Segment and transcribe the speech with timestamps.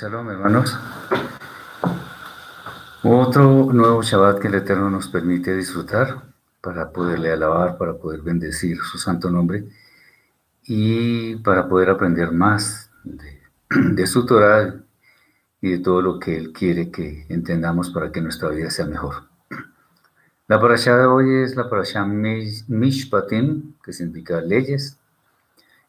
[0.00, 0.78] Shalom, hermanos.
[3.02, 6.22] Otro nuevo Shabbat que el Eterno nos permite disfrutar
[6.60, 9.64] para poderle alabar, para poder bendecir su santo nombre
[10.62, 14.76] y para poder aprender más de, su Torah
[15.60, 19.24] y de todo lo que Él quiere que entendamos para que nuestra vida sea mejor.
[20.46, 24.96] La parasha de hoy es la parasha Mishpatim, que significa leyes,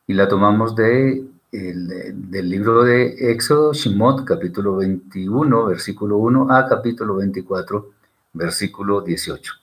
[0.08, 7.16] y la tomamos de del libro de Éxodo, Shimot, capítulo 21, versículo 1 a capítulo
[7.16, 7.92] 24,
[8.34, 9.54] versículo 18.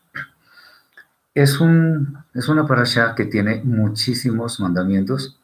[1.35, 5.39] Es, un, es una parasha que tiene muchísimos mandamientos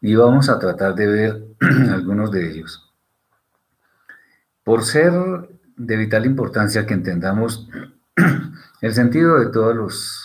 [0.00, 1.44] y vamos a tratar de ver
[1.92, 2.90] algunos de ellos.
[4.64, 5.12] Por ser
[5.76, 7.68] de vital importancia que entendamos
[8.80, 10.24] el sentido de todos los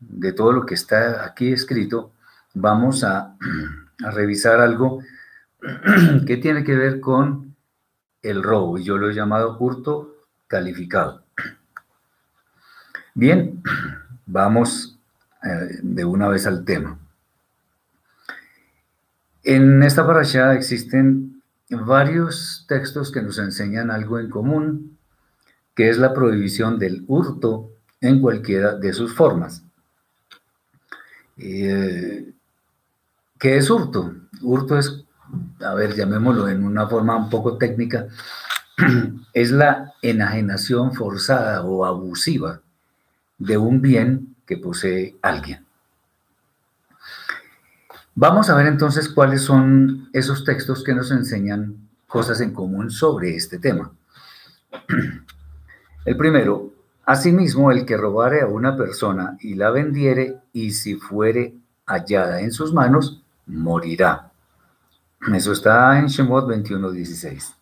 [0.00, 2.12] de todo lo que está aquí escrito,
[2.54, 3.36] vamos a
[4.04, 5.02] a revisar algo
[6.26, 7.56] que tiene que ver con
[8.22, 11.24] el robo, y yo lo he llamado hurto calificado.
[13.14, 13.62] Bien,
[14.26, 14.98] vamos
[15.42, 16.98] eh, de una vez al tema.
[19.44, 24.98] En esta parasha existen varios textos que nos enseñan algo en común,
[25.74, 29.62] que es la prohibición del hurto en cualquiera de sus formas.
[31.36, 32.32] Eh,
[33.38, 34.14] ¿Qué es hurto?
[34.42, 35.04] Hurto es,
[35.60, 38.08] a ver, llamémoslo en una forma un poco técnica,
[39.32, 42.60] es la enajenación forzada o abusiva
[43.38, 45.64] de un bien que posee alguien.
[48.14, 53.36] Vamos a ver entonces cuáles son esos textos que nos enseñan cosas en común sobre
[53.36, 53.92] este tema.
[56.04, 56.72] El primero,
[57.04, 61.54] asimismo, el que robare a una persona y la vendiere y si fuere
[61.86, 64.30] hallada en sus manos, morirá.
[65.34, 67.54] Eso está en Shemot 21, 16.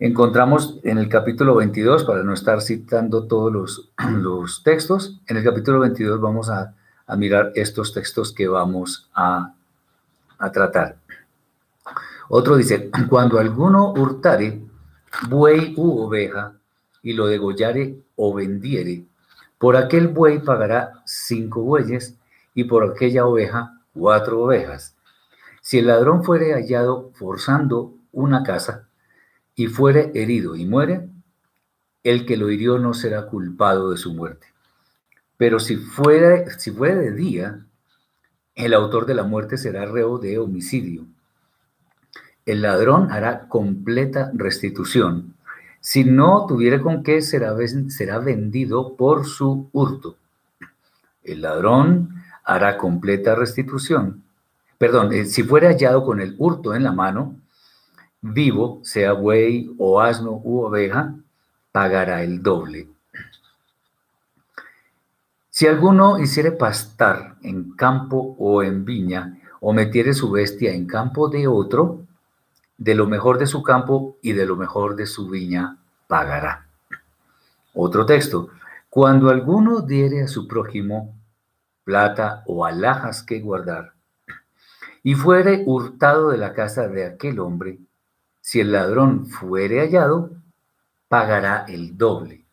[0.00, 5.80] Encontramos en el capítulo 22, para no estar citando todos los, textos, en el capítulo
[5.80, 6.74] 22 vamos a,
[7.06, 9.54] a mirar estos textos que vamos a,
[10.38, 10.96] a tratar.
[12.28, 14.60] Otro dice, cuando alguno hurtare
[15.28, 16.52] buey u oveja
[17.02, 19.04] y lo degollare o vendiere,
[19.58, 22.16] por aquel buey pagará cinco bueyes
[22.54, 24.94] y por aquella oveja cuatro ovejas.
[25.62, 28.88] Si el ladrón fuere hallado forzando una casa
[29.54, 31.08] y fuere herido y muere,
[32.02, 34.48] el que lo hirió no será culpado de su muerte.
[35.38, 37.66] Pero si fuera, si de día,
[38.54, 41.06] el autor de la muerte será reo de homicidio.
[42.46, 45.34] El ladrón hará completa restitución.
[45.80, 47.54] Si no tuviera con qué, será,
[47.88, 50.16] será vendido por su hurto.
[51.22, 54.22] El ladrón hará completa restitución.
[54.78, 57.36] Perdón, eh, si fuera hallado con el hurto en la mano,
[58.20, 61.14] vivo, sea buey o asno u oveja,
[61.72, 62.88] pagará el doble.
[65.50, 71.28] Si alguno hiciere pastar en campo o en viña, o metiere su bestia en campo
[71.28, 72.04] de otro,
[72.76, 76.66] de lo mejor de su campo y de lo mejor de su viña pagará.
[77.72, 78.50] Otro texto,
[78.90, 81.13] cuando alguno diere a su prójimo
[81.84, 83.92] plata o alhajas que guardar,
[85.02, 87.78] y fuere hurtado de la casa de aquel hombre,
[88.40, 90.30] si el ladrón fuere hallado,
[91.08, 92.44] pagará el doble.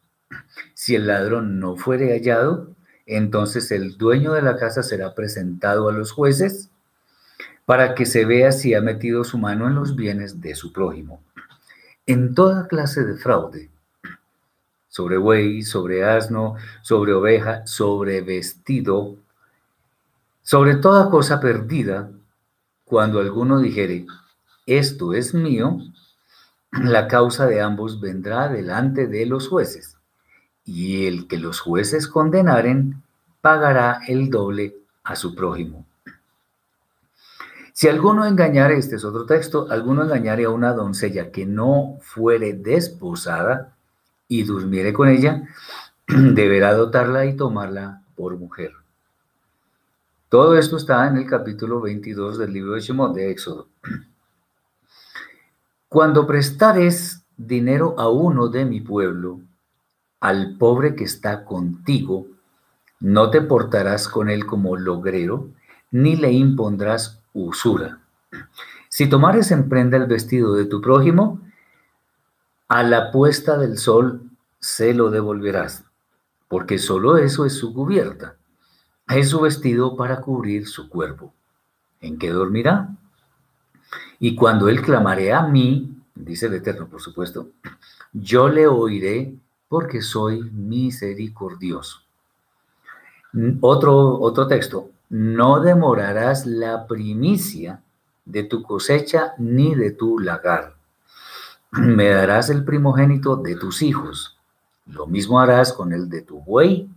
[0.73, 2.75] Si el ladrón no fuere hallado,
[3.05, 6.69] entonces el dueño de la casa será presentado a los jueces
[7.65, 11.21] para que se vea si ha metido su mano en los bienes de su prójimo.
[12.05, 13.69] En toda clase de fraude,
[14.87, 19.17] sobre buey, sobre asno, sobre oveja, sobre vestido,
[20.51, 22.11] sobre toda cosa perdida,
[22.83, 24.05] cuando alguno dijere,
[24.65, 25.77] esto es mío,
[26.71, 29.95] la causa de ambos vendrá delante de los jueces,
[30.65, 33.01] y el que los jueces condenaren
[33.39, 34.75] pagará el doble
[35.05, 35.85] a su prójimo.
[37.71, 42.51] Si alguno engañare, este es otro texto, alguno engañare a una doncella que no fuere
[42.51, 43.77] desposada,
[44.27, 45.47] y durmiere con ella,
[46.07, 48.80] deberá dotarla y tomarla por mujer.
[50.31, 53.67] Todo esto está en el capítulo 22 del libro de Shemot, de Éxodo.
[55.89, 59.41] Cuando prestares dinero a uno de mi pueblo,
[60.21, 62.27] al pobre que está contigo,
[63.01, 65.49] no te portarás con él como logrero,
[65.91, 67.99] ni le impondrás usura.
[68.87, 71.41] Si tomares en prenda el vestido de tu prójimo,
[72.69, 74.21] a la puesta del sol
[74.61, 75.83] se lo devolverás,
[76.47, 78.37] porque solo eso es su cubierta.
[79.07, 81.33] Es su vestido para cubrir su cuerpo.
[81.99, 82.89] ¿En qué dormirá?
[84.19, 87.49] Y cuando él clamaré a mí, dice el Eterno, por supuesto,
[88.13, 89.35] yo le oiré
[89.67, 92.01] porque soy misericordioso.
[93.61, 97.81] Otro, otro texto, no demorarás la primicia
[98.25, 100.75] de tu cosecha ni de tu lagar.
[101.71, 104.37] Me darás el primogénito de tus hijos.
[104.85, 106.89] Lo mismo harás con el de tu buey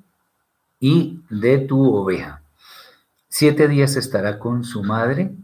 [0.86, 2.42] y de tu oveja.
[3.26, 5.34] Siete días estará con su madre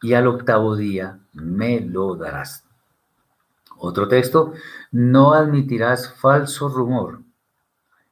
[0.00, 2.64] y al octavo día me lo darás.
[3.76, 4.52] Otro texto,
[4.92, 7.22] no admitirás falso rumor,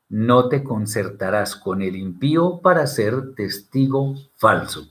[0.08, 4.88] no te concertarás con el impío para ser testigo falso.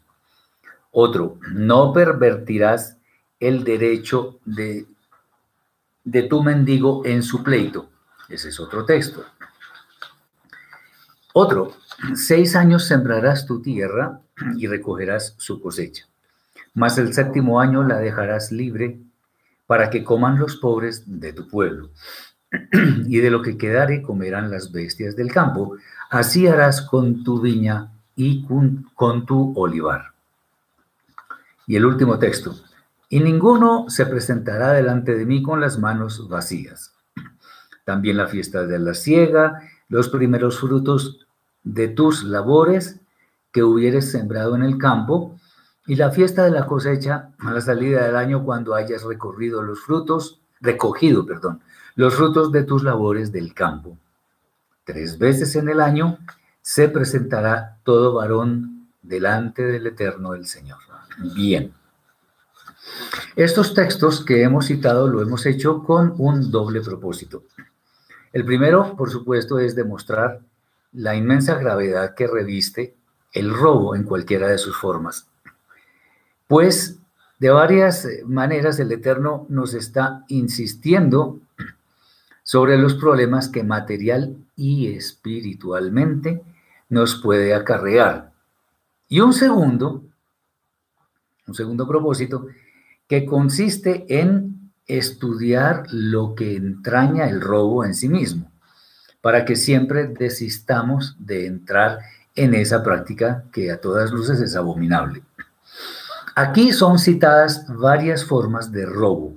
[0.92, 3.00] Otro, no pervertirás
[3.38, 4.86] el derecho de,
[6.06, 7.90] de tu mendigo en su pleito.
[8.30, 9.26] Ese es otro texto.
[11.38, 11.74] Otro,
[12.14, 14.22] seis años sembrarás tu tierra
[14.56, 16.06] y recogerás su cosecha,
[16.74, 19.00] mas el séptimo año la dejarás libre
[19.68, 21.90] para que coman los pobres de tu pueblo.
[23.08, 25.76] y de lo que quedare comerán las bestias del campo.
[26.10, 30.14] Así harás con tu viña y con, tu olivar.
[31.68, 32.56] Y el último texto.
[33.10, 36.94] Y ninguno se presentará delante de mí con las manos vacías.
[37.84, 41.28] También la fiesta de la siega, los primeros frutos
[41.64, 43.00] de tus labores
[43.52, 45.40] que hubieres sembrado en el campo,
[45.88, 49.82] y la fiesta de la cosecha a la salida del año cuando hayas recorrido los
[49.82, 51.62] frutos, recogido, perdón,
[51.96, 53.98] los frutos de tus labores del campo.
[54.84, 56.18] Tres veces en el año
[56.62, 60.80] se presentará todo varón delante del Eterno el Señor.
[61.36, 61.74] Bien.
[63.36, 67.44] Estos textos que hemos citado lo hemos hecho con un doble propósito.
[68.36, 70.42] El primero, por supuesto, es demostrar
[70.92, 72.94] la inmensa gravedad que reviste
[73.32, 75.30] el robo en cualquiera de sus formas.
[76.46, 77.00] Pues
[77.40, 81.40] de varias maneras el Eterno nos está insistiendo
[82.44, 86.42] sobre los problemas que material y espiritualmente
[86.90, 88.34] nos puede acarrear.
[89.08, 90.04] Y un segundo,
[91.48, 92.48] un segundo propósito,
[93.08, 94.55] que consiste en
[94.88, 98.52] estudiar lo que entraña el robo en sí mismo,
[99.22, 102.00] para que siempre desistamos de entrar
[102.36, 105.24] en esa práctica que a todas luces es abominable.
[106.36, 109.36] Aquí son citadas varias formas de robo,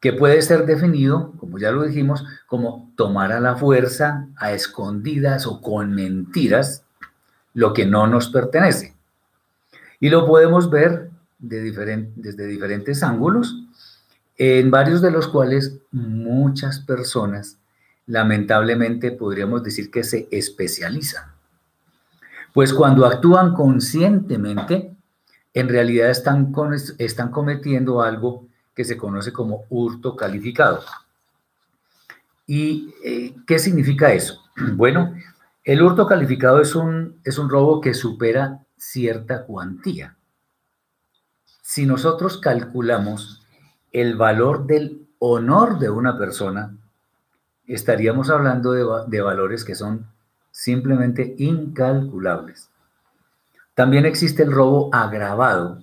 [0.00, 5.46] que puede ser definido, como ya lo dijimos, como tomar a la fuerza, a escondidas
[5.46, 6.84] o con mentiras,
[7.52, 8.94] lo que no nos pertenece.
[10.00, 11.60] Y lo podemos ver de
[12.16, 13.63] desde diferentes ángulos,
[14.36, 17.58] en varios de los cuales muchas personas,
[18.06, 21.32] lamentablemente, podríamos decir que se especializan.
[22.52, 24.94] Pues cuando actúan conscientemente,
[25.52, 26.52] en realidad están,
[26.98, 30.82] están cometiendo algo que se conoce como hurto calificado.
[32.46, 34.42] ¿Y eh, qué significa eso?
[34.74, 35.14] Bueno,
[35.64, 40.16] el hurto calificado es un, es un robo que supera cierta cuantía.
[41.62, 43.43] Si nosotros calculamos
[43.94, 46.76] el valor del honor de una persona,
[47.66, 50.06] estaríamos hablando de, de valores que son
[50.50, 52.68] simplemente incalculables.
[53.74, 55.82] También existe el robo agravado,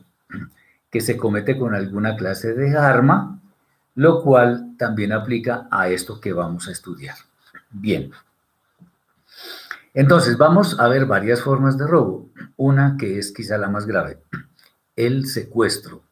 [0.92, 3.40] que se comete con alguna clase de arma,
[3.96, 7.16] lo cual también aplica a esto que vamos a estudiar.
[7.70, 8.12] Bien.
[9.94, 12.30] Entonces, vamos a ver varias formas de robo.
[12.58, 14.20] Una que es quizá la más grave,
[14.98, 16.04] el secuestro.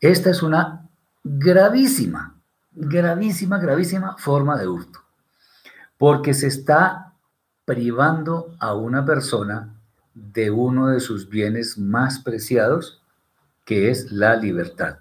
[0.00, 0.88] Esta es una
[1.22, 2.34] gravísima,
[2.72, 5.00] gravísima, gravísima forma de hurto,
[5.98, 7.12] porque se está
[7.66, 9.74] privando a una persona
[10.14, 13.02] de uno de sus bienes más preciados,
[13.64, 14.98] que es la libertad.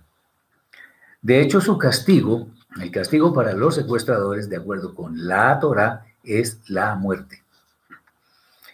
[1.21, 2.49] De hecho, su castigo,
[2.81, 7.43] el castigo para los secuestradores, de acuerdo con la Torah, es la muerte.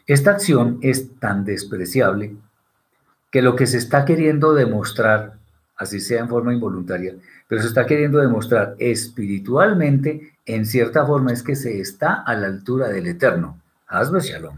[0.08, 2.36] Esta acción es tan despreciable
[3.32, 5.38] que lo que se está queriendo demostrar,
[5.78, 7.16] así sea en forma involuntaria,
[7.48, 12.48] pero se está queriendo demostrar espiritualmente, en cierta forma, es que se está a la
[12.48, 13.60] altura del Eterno.
[13.88, 14.58] Hazlo, Shalom.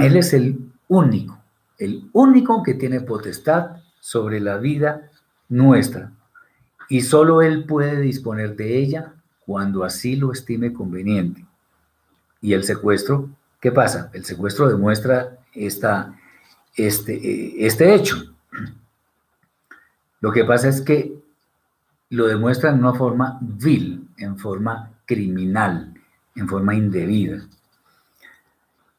[0.00, 1.38] Él es el único,
[1.78, 5.10] el único que tiene potestad sobre la vida
[5.48, 6.12] nuestra.
[6.88, 11.44] Y solo Él puede disponer de ella cuando así lo estime conveniente.
[12.40, 14.10] Y el secuestro, ¿qué pasa?
[14.12, 16.14] El secuestro demuestra esta,
[16.74, 18.35] este, este hecho.
[20.20, 21.16] Lo que pasa es que
[22.10, 25.94] lo demuestra en una forma vil, en forma criminal,
[26.34, 27.46] en forma indebida.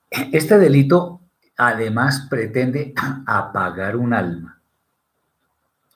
[0.09, 1.21] Este delito
[1.57, 2.93] además pretende
[3.25, 4.59] apagar un alma,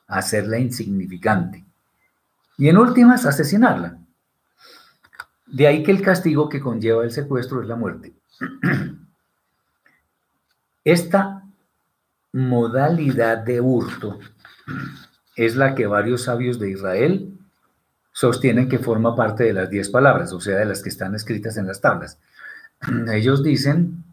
[0.07, 1.63] hacerla insignificante
[2.57, 3.97] y en últimas asesinarla.
[5.47, 8.13] De ahí que el castigo que conlleva el secuestro es la muerte.
[10.83, 11.43] Esta
[12.33, 14.19] modalidad de hurto
[15.35, 17.37] es la que varios sabios de Israel
[18.11, 21.57] sostienen que forma parte de las diez palabras, o sea, de las que están escritas
[21.57, 22.19] en las tablas.
[23.11, 24.03] Ellos dicen,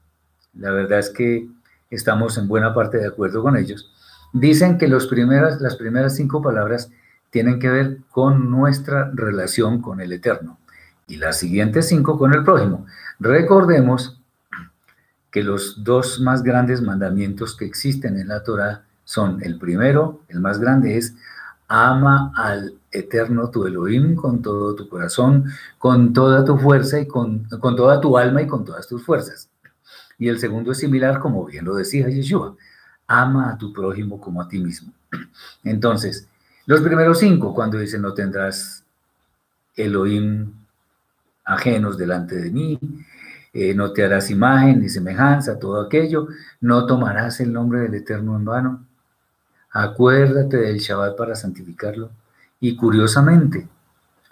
[0.55, 1.49] la verdad es que
[1.91, 3.91] estamos en buena parte de acuerdo con ellos,
[4.33, 6.91] dicen que los primeras, las primeras cinco palabras
[7.31, 10.59] tienen que ver con nuestra relación con el Eterno
[11.07, 12.87] y las siguientes cinco con el prójimo.
[13.19, 14.21] Recordemos
[15.31, 20.39] que los dos más grandes mandamientos que existen en la Torah son el primero, el
[20.41, 21.15] más grande es
[21.67, 25.47] ama al eterno tu Elohim con todo tu corazón,
[25.79, 29.49] con toda tu fuerza y con, con toda tu alma y con todas tus fuerzas.
[30.19, 32.55] Y el segundo es similar, como bien lo decía Yeshua,
[33.07, 34.93] ama a tu prójimo como a ti mismo.
[35.65, 36.29] Entonces,
[36.67, 38.85] los primeros cinco, cuando dice no tendrás
[39.75, 40.53] Elohim
[41.47, 42.79] ajenos delante de mí,
[43.55, 46.29] eh, no te harás imagen ni semejanza, todo aquello,
[46.61, 48.88] no tomarás el nombre del Eterno en vano,
[49.71, 52.11] acuérdate del Shabbat para santificarlo.
[52.61, 53.69] Y curiosamente,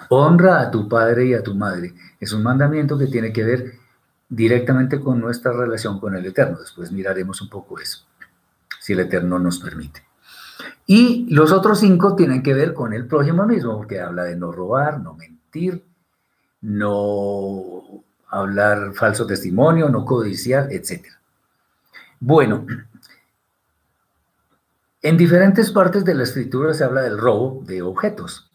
[0.08, 1.94] honra a tu padre y a tu madre.
[2.20, 3.72] Es un mandamiento que tiene que ver
[4.28, 6.58] directamente con nuestra relación con el Eterno.
[6.58, 8.04] Después miraremos un poco eso,
[8.80, 10.02] si el Eterno nos permite.
[10.86, 14.52] Y los otros cinco tienen que ver con el prójimo mismo, porque habla de no
[14.52, 15.84] robar, no mentir,
[16.60, 17.82] no
[18.28, 21.06] hablar falso testimonio, no codiciar, etc.
[22.20, 22.66] Bueno,
[25.02, 28.50] en diferentes partes de la escritura se habla del robo de objetos,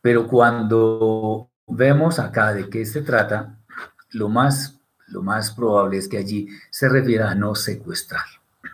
[0.00, 3.58] pero cuando vemos acá de qué se trata,
[4.10, 8.24] lo más, lo más probable es que allí se refiera a no secuestrar.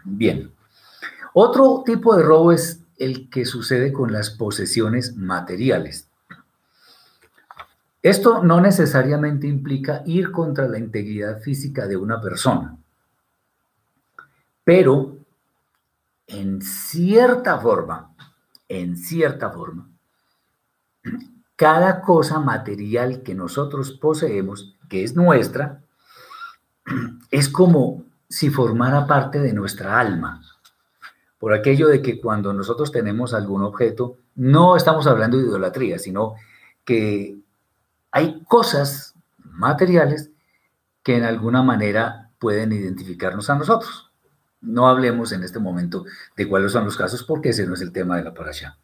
[0.04, 0.50] Bien,
[1.34, 6.08] otro tipo de robo es el que sucede con las posesiones materiales.
[8.02, 12.76] Esto no necesariamente implica ir contra la integridad física de una persona,
[14.62, 15.16] pero
[16.26, 18.14] en cierta forma,
[18.68, 19.88] en cierta forma,
[21.56, 25.82] cada cosa material que nosotros poseemos, que es nuestra,
[27.30, 30.42] es como si formara parte de nuestra alma.
[31.38, 36.34] Por aquello de que cuando nosotros tenemos algún objeto, no estamos hablando de idolatría, sino
[36.84, 37.38] que
[38.10, 40.30] hay cosas materiales
[41.02, 44.05] que en alguna manera pueden identificarnos a nosotros.
[44.60, 46.04] No hablemos en este momento
[46.36, 48.78] de cuáles son los casos porque ese no es el tema de la parasha.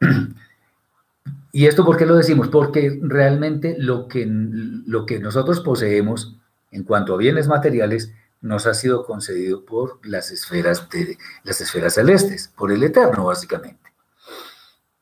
[1.52, 2.48] ¿Y esto por qué lo decimos?
[2.48, 6.36] Porque realmente lo que, lo que nosotros poseemos
[6.70, 11.94] en cuanto a bienes materiales nos ha sido concedido por las esferas, de, las esferas
[11.94, 13.92] celestes, por el Eterno básicamente.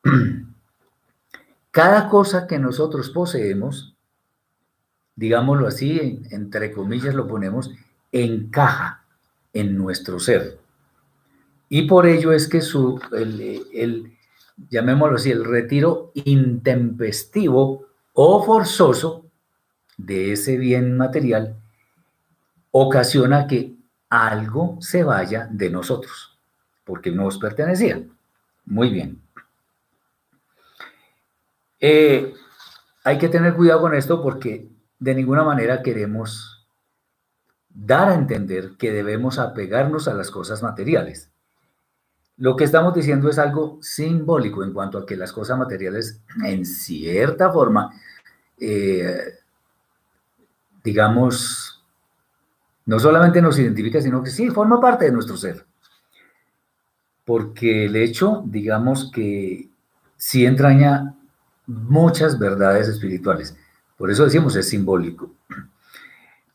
[1.71, 3.95] Cada cosa que nosotros poseemos,
[5.15, 7.71] digámoslo así, entre comillas lo ponemos,
[8.11, 9.05] encaja
[9.53, 10.59] en nuestro ser.
[11.69, 14.17] Y por ello es que su, el,
[14.71, 19.27] llamémoslo así, el retiro intempestivo o forzoso
[19.97, 21.57] de ese bien material
[22.71, 23.75] ocasiona que
[24.09, 26.39] algo se vaya de nosotros,
[26.85, 28.03] porque nos pertenecía.
[28.65, 29.21] Muy bien.
[31.81, 32.35] Eh,
[33.05, 36.58] hay que tener cuidado con esto porque de ninguna manera queremos
[37.85, 41.31] dar a entender que debemos apegarnos a las cosas materiales.
[42.37, 46.65] Lo que estamos diciendo es algo simbólico en cuanto a que las cosas materiales, en
[46.65, 47.91] cierta forma,
[48.61, 49.35] eh,
[50.83, 51.85] digamos,
[52.87, 55.65] no solamente nos identifica, sino que sí, forma parte de nuestro ser.
[57.25, 59.69] Porque el hecho, digamos que
[60.17, 61.15] sí entraña
[61.67, 63.57] muchas verdades espirituales.
[63.97, 65.31] Por eso decimos es simbólico.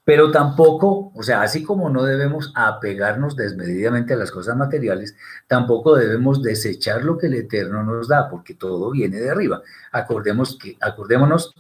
[0.06, 5.16] Pero tampoco, o sea, así como no debemos apegarnos desmedidamente a las cosas materiales,
[5.48, 9.62] tampoco debemos desechar lo que el Eterno nos da, porque todo viene de arriba.
[9.92, 11.56] Acordemos que, acordémonos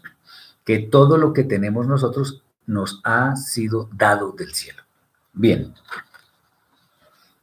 [0.65, 4.83] que todo lo que tenemos nosotros nos ha sido dado del cielo.
[5.33, 5.73] Bien.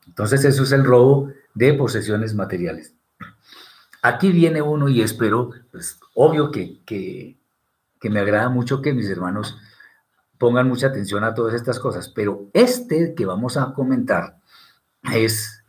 [0.07, 2.95] Entonces eso es el robo de posesiones materiales.
[4.03, 7.37] Aquí viene uno y espero, pues obvio que, que,
[8.09, 9.59] me agrada mucho que mis hermanos
[10.41, 14.39] pongan mucha atención a todas estas cosas, pero este que vamos a comentar
[15.13, 15.63] es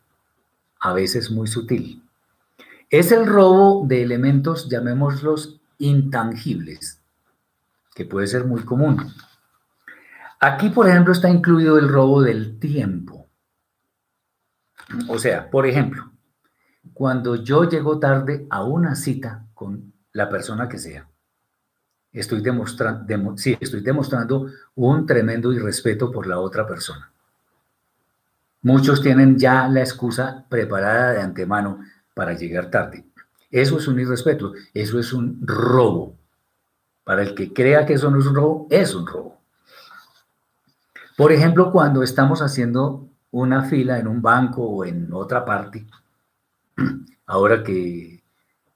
[0.79, 2.01] a veces muy sutil.
[2.89, 7.01] Es el robo de elementos, llamémoslos intangibles,
[7.93, 9.13] que puede ser muy común.
[10.39, 13.27] Aquí, por ejemplo, está incluido el robo del tiempo.
[15.09, 16.13] O sea, por ejemplo,
[16.93, 21.10] cuando yo llego tarde a una cita con la persona que sea,
[22.13, 27.11] estoy, demostrando, sí, estoy demostrando un tremendo irrespeto por la otra persona.
[28.63, 31.79] Muchos tienen ya la excusa preparada de antemano
[32.13, 33.05] para llegar tarde.
[33.49, 36.15] Eso es un irrespeto, eso es un robo.
[37.03, 39.39] Para el que crea que eso no es un robo, es un robo.
[41.17, 45.85] Por ejemplo, cuando estamos haciendo una fila en un banco o en otra parte,
[47.25, 48.20] ahora que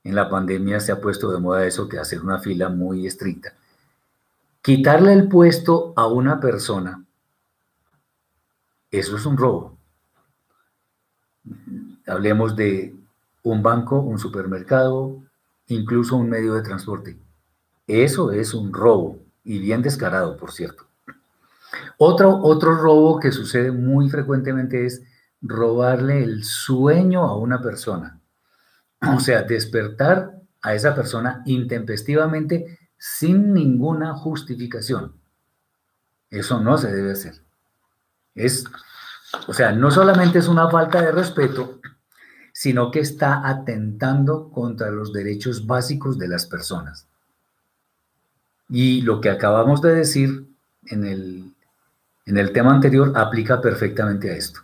[0.05, 3.53] en la pandemia se ha puesto de moda eso, que hacer una fila muy estricta,
[4.61, 7.03] quitarle el puesto a una persona,
[8.91, 9.77] eso es un robo.
[12.07, 12.95] Hablemos de
[13.43, 15.21] un banco, un supermercado,
[15.67, 17.17] incluso un medio de transporte.
[17.87, 20.85] Eso es un robo y bien descarado, por cierto.
[21.97, 25.01] Otro, otro robo que sucede muy frecuentemente es
[25.41, 28.19] robarle el sueño a una persona.
[29.01, 35.13] O sea, despertar a esa persona intempestivamente sin ninguna justificación.
[36.29, 37.41] Eso no se debe hacer.
[38.33, 38.65] Es,
[39.47, 41.79] o sea, no solamente es una falta de respeto,
[42.51, 47.07] sino que está atentando contra los derechos básicos de las personas.
[48.69, 50.47] Y lo que acabamos de decir
[50.87, 51.53] en el,
[52.25, 54.61] en el tema anterior aplica perfectamente a esto.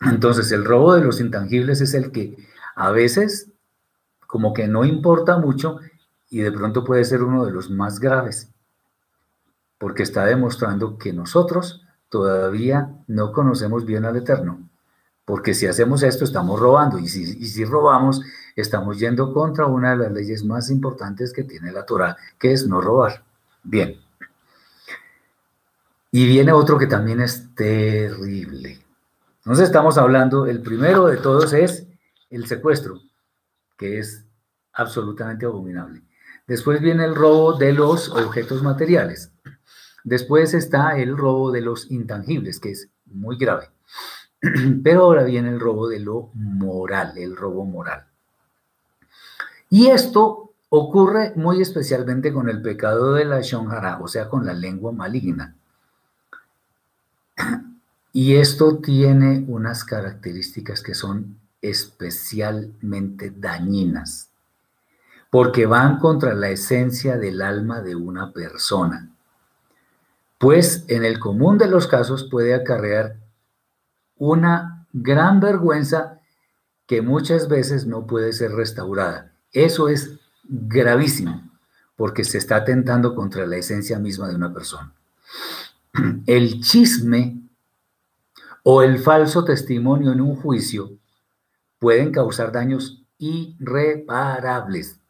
[0.00, 2.36] Entonces, el robo de los intangibles es el que
[2.78, 3.50] a veces
[4.28, 5.80] como que no importa mucho
[6.30, 8.52] y de pronto puede ser uno de los más graves,
[9.78, 14.70] porque está demostrando que nosotros todavía no conocemos bien al Eterno,
[15.24, 18.22] porque si hacemos esto estamos robando y si, y si robamos
[18.54, 22.68] estamos yendo contra una de las leyes más importantes que tiene la Torah, que es
[22.68, 23.24] no robar.
[23.64, 23.96] Bien.
[26.12, 28.78] Y viene otro que también es terrible.
[29.38, 31.87] Entonces estamos hablando, el primero de todos es
[32.30, 33.00] el secuestro,
[33.76, 34.24] que es
[34.72, 36.02] absolutamente abominable.
[36.46, 39.32] Después viene el robo de los objetos materiales.
[40.04, 43.70] Después está el robo de los intangibles, que es muy grave.
[44.82, 48.06] Pero ahora viene el robo de lo moral, el robo moral.
[49.68, 54.54] Y esto ocurre muy especialmente con el pecado de la shonjara, o sea, con la
[54.54, 55.54] lengua maligna.
[58.10, 64.30] Y esto tiene unas características que son especialmente dañinas,
[65.30, 69.10] porque van contra la esencia del alma de una persona.
[70.38, 73.16] Pues en el común de los casos puede acarrear
[74.16, 76.20] una gran vergüenza
[76.86, 79.32] que muchas veces no puede ser restaurada.
[79.52, 81.42] Eso es gravísimo,
[81.96, 84.92] porque se está atentando contra la esencia misma de una persona.
[86.26, 87.42] El chisme
[88.62, 90.92] o el falso testimonio en un juicio
[91.78, 95.00] pueden causar daños irreparables.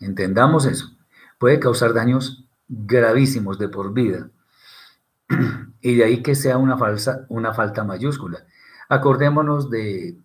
[0.00, 0.96] Entendamos eso.
[1.38, 4.30] Puede causar daños gravísimos de por vida.
[5.82, 8.44] Y de ahí que sea una, falsa, una falta mayúscula.
[8.88, 10.16] Acordémonos de,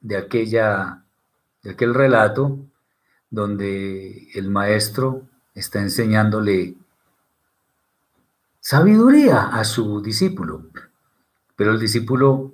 [0.00, 1.04] de, aquella,
[1.62, 2.58] de aquel relato
[3.30, 6.76] donde el maestro está enseñándole
[8.58, 10.66] sabiduría a su discípulo.
[11.54, 12.52] Pero el discípulo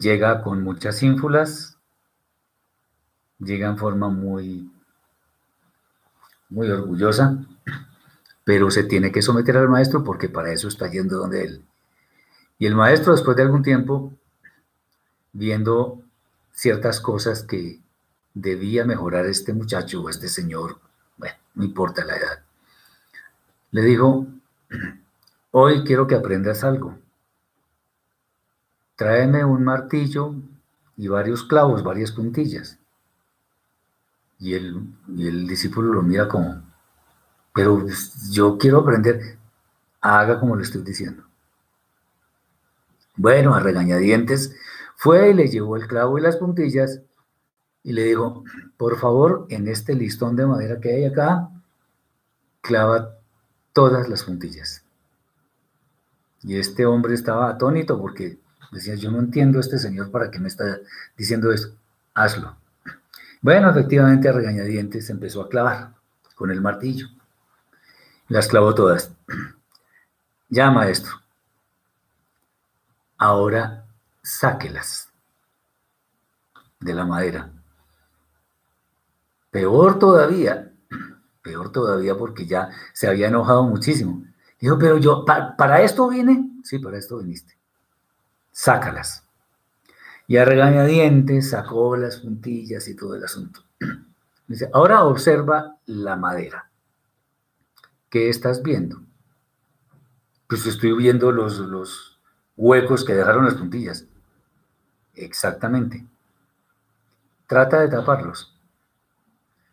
[0.00, 1.76] llega con muchas ínfulas,
[3.38, 4.70] llega en forma muy,
[6.48, 7.38] muy orgullosa,
[8.44, 11.64] pero se tiene que someter al maestro porque para eso está yendo donde él.
[12.58, 14.12] Y el maestro, después de algún tiempo,
[15.32, 16.02] viendo
[16.52, 17.80] ciertas cosas que
[18.32, 20.78] debía mejorar este muchacho o este señor,
[21.16, 22.42] bueno, no importa la edad,
[23.70, 24.26] le dijo,
[25.50, 26.98] hoy quiero que aprendas algo
[29.00, 30.34] tráeme un martillo
[30.98, 32.78] y varios clavos, varias puntillas.
[34.38, 36.60] Y el, discípulo lo mira como,
[37.54, 37.86] pero
[38.30, 39.38] yo quiero aprender,
[40.02, 41.22] haga como le estoy diciendo.
[43.16, 44.54] Bueno, a regañadientes,
[44.96, 47.00] fue y le llevó el clavo y las puntillas
[47.82, 48.44] y le dijo,
[48.76, 51.48] por favor, en este listón de madera que hay acá,
[52.60, 53.14] clava
[53.72, 54.84] todas las puntillas.
[56.42, 58.39] Y este hombre estaba atónito porque
[58.70, 60.78] Decía, yo no entiendo a este señor para qué me está
[61.16, 61.74] diciendo esto.
[62.14, 62.56] Hazlo.
[63.42, 65.94] Bueno, efectivamente a regañadientes empezó a clavar
[66.34, 67.08] con el martillo.
[68.28, 69.12] Las clavó todas.
[70.52, 71.12] Ya, maestro.
[73.16, 73.84] Ahora
[74.20, 75.12] sáquelas
[76.80, 77.52] de la madera.
[79.52, 80.72] Peor todavía,
[81.42, 84.24] peor todavía porque ya se había enojado muchísimo.
[84.58, 86.50] Dijo, pero yo, ¿para esto vine?
[86.64, 87.59] Sí, para esto viniste.
[88.60, 89.26] Sácalas.
[90.26, 93.64] Y a regañadientes sacó las puntillas y todo el asunto.
[94.48, 96.68] Dice, ahora observa la madera.
[98.10, 99.00] ¿Qué estás viendo?
[100.46, 102.20] Pues estoy viendo los, los
[102.54, 104.04] huecos que dejaron las puntillas.
[105.14, 106.06] Exactamente.
[107.46, 108.54] Trata de taparlos.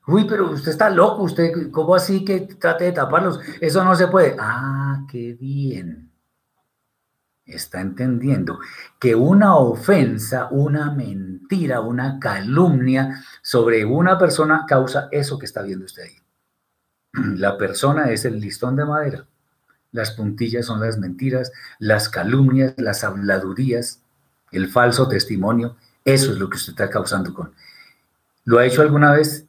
[0.06, 3.42] Uy, pero usted está loco, usted, ¿cómo así que trate de taparlos?
[3.60, 4.38] Eso no se puede.
[4.40, 6.07] Ah, qué bien.
[7.48, 8.60] Está entendiendo
[9.00, 15.86] que una ofensa, una mentira, una calumnia sobre una persona causa eso que está viendo
[15.86, 16.18] usted ahí.
[17.38, 19.26] La persona es el listón de madera.
[19.94, 24.02] Las puntillas son las mentiras, las calumnias, las habladurías,
[24.52, 25.78] el falso testimonio.
[26.04, 27.54] Eso es lo que usted está causando con.
[28.44, 29.46] ¿Lo ha hecho alguna vez?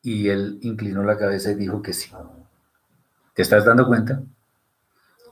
[0.00, 2.10] Y él inclinó la cabeza y dijo que sí.
[3.34, 4.22] ¿Te estás dando cuenta?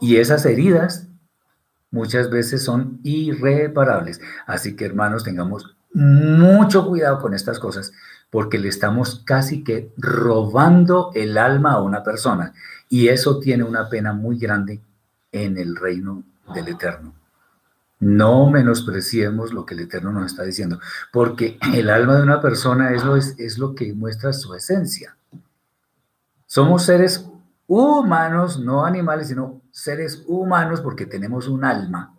[0.00, 1.06] Y esas heridas
[1.90, 4.20] muchas veces son irreparables.
[4.46, 7.92] Así que hermanos, tengamos mucho cuidado con estas cosas
[8.30, 12.54] porque le estamos casi que robando el alma a una persona
[12.88, 14.80] y eso tiene una pena muy grande
[15.32, 16.22] en el reino
[16.54, 17.14] del Eterno.
[17.98, 20.80] No menospreciemos lo que el Eterno nos está diciendo,
[21.12, 25.16] porque el alma de una persona es lo, es, lo que muestra su esencia.
[26.46, 27.26] Somos seres
[27.70, 32.18] humanos, no animales, sino seres humanos porque tenemos un alma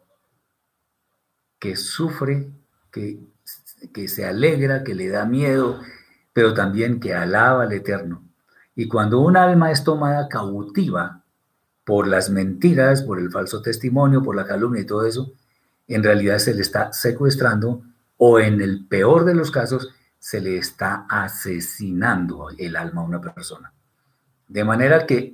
[1.59, 2.49] que sufre,
[2.89, 3.19] que,
[3.93, 5.81] que se alegra, que le da miedo,
[6.31, 8.23] pero también que alaba al Eterno.
[8.75, 11.25] Y cuando un alma es tomada cautiva
[11.83, 15.33] por las mentiras, por el falso testimonio, por la calumnia y todo eso,
[15.85, 17.83] en realidad se le está secuestrando
[18.15, 23.19] o en el peor de los casos se le está asesinando el alma a una
[23.19, 23.73] persona.
[24.51, 25.31] De manera que,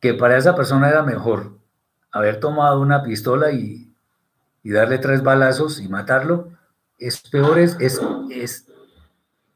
[0.00, 1.60] que para esa persona era mejor
[2.10, 3.94] haber tomado una pistola y,
[4.64, 6.50] y darle tres balazos y matarlo,
[6.98, 8.66] es peor, es, es,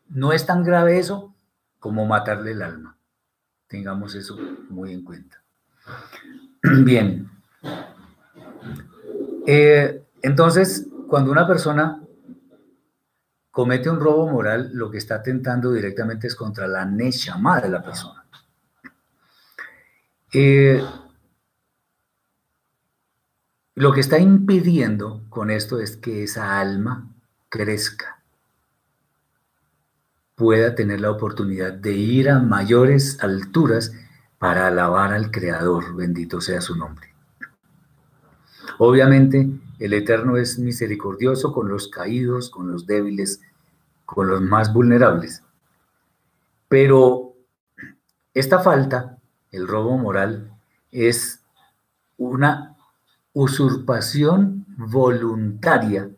[0.08, 1.34] no es tan grave eso
[1.80, 2.96] como matarle el alma.
[3.66, 4.36] Tengamos eso
[4.68, 5.42] muy en cuenta.
[6.84, 7.28] Bien.
[9.48, 12.00] Eh, entonces, cuando una persona
[13.50, 17.82] comete un robo moral, lo que está atentando directamente es contra la neshama de la
[17.82, 18.25] persona.
[20.38, 20.84] Eh,
[23.74, 27.10] lo que está impidiendo con esto es que esa alma
[27.48, 28.22] crezca,
[30.34, 33.94] pueda tener la oportunidad de ir a mayores alturas
[34.36, 37.14] para alabar al Creador, bendito sea su nombre.
[38.76, 43.40] Obviamente, el Eterno es misericordioso con los caídos, con los débiles,
[44.04, 45.42] con los más vulnerables.
[46.68, 47.32] Pero
[48.34, 49.15] esta falta,
[49.50, 50.52] el robo moral,
[50.90, 51.42] es
[52.16, 52.76] una
[53.32, 56.10] usurpación voluntaria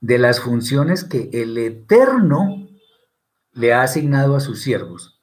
[0.00, 2.68] de las funciones que el Eterno
[3.52, 5.20] le ha asignado a sus siervos,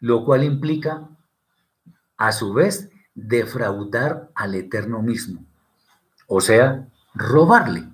[0.00, 1.08] lo cual implica,
[2.16, 5.44] a su vez, defraudar al Eterno mismo.
[6.26, 7.88] O sea, robarle,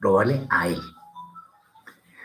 [0.00, 0.80] robarle a él.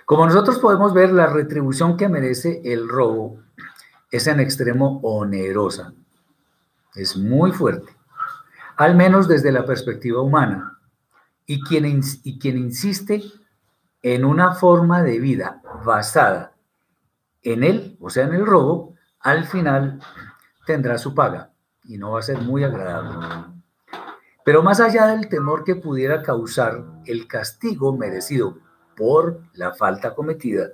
[0.05, 3.39] Como nosotros podemos ver, la retribución que merece el robo
[4.11, 5.93] es en extremo onerosa.
[6.93, 7.95] Es muy fuerte,
[8.77, 10.79] al menos desde la perspectiva humana.
[11.45, 13.21] Y quien, y quien insiste
[14.01, 16.53] en una forma de vida basada
[17.43, 19.99] en él, o sea, en el robo, al final
[20.65, 21.51] tendrá su paga
[21.83, 23.55] y no va a ser muy agradable.
[24.43, 28.59] Pero más allá del temor que pudiera causar el castigo merecido
[28.95, 30.69] por la falta cometida,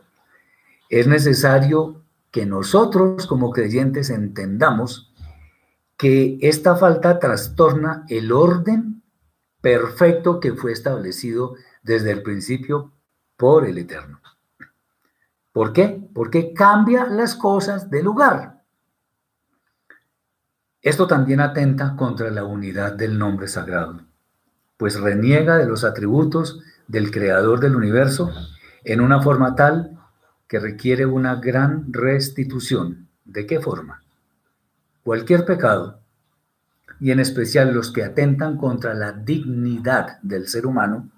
[0.89, 2.00] es necesario
[2.31, 5.13] que nosotros como creyentes entendamos
[5.97, 9.03] que esta falta trastorna el orden
[9.61, 12.91] perfecto que fue establecido desde el principio
[13.37, 14.19] por el Eterno.
[15.51, 16.01] ¿Por qué?
[16.13, 18.63] Porque cambia las cosas de lugar.
[20.81, 24.01] Esto también atenta contra la unidad del nombre sagrado,
[24.77, 28.31] pues reniega de los atributos del creador del universo
[28.83, 30.00] en una forma tal
[30.51, 33.07] que requiere una gran restitución.
[33.23, 34.03] ¿De qué forma?
[35.01, 36.01] Cualquier pecado,
[36.99, 41.09] y en especial los que atentan contra la dignidad del ser humano,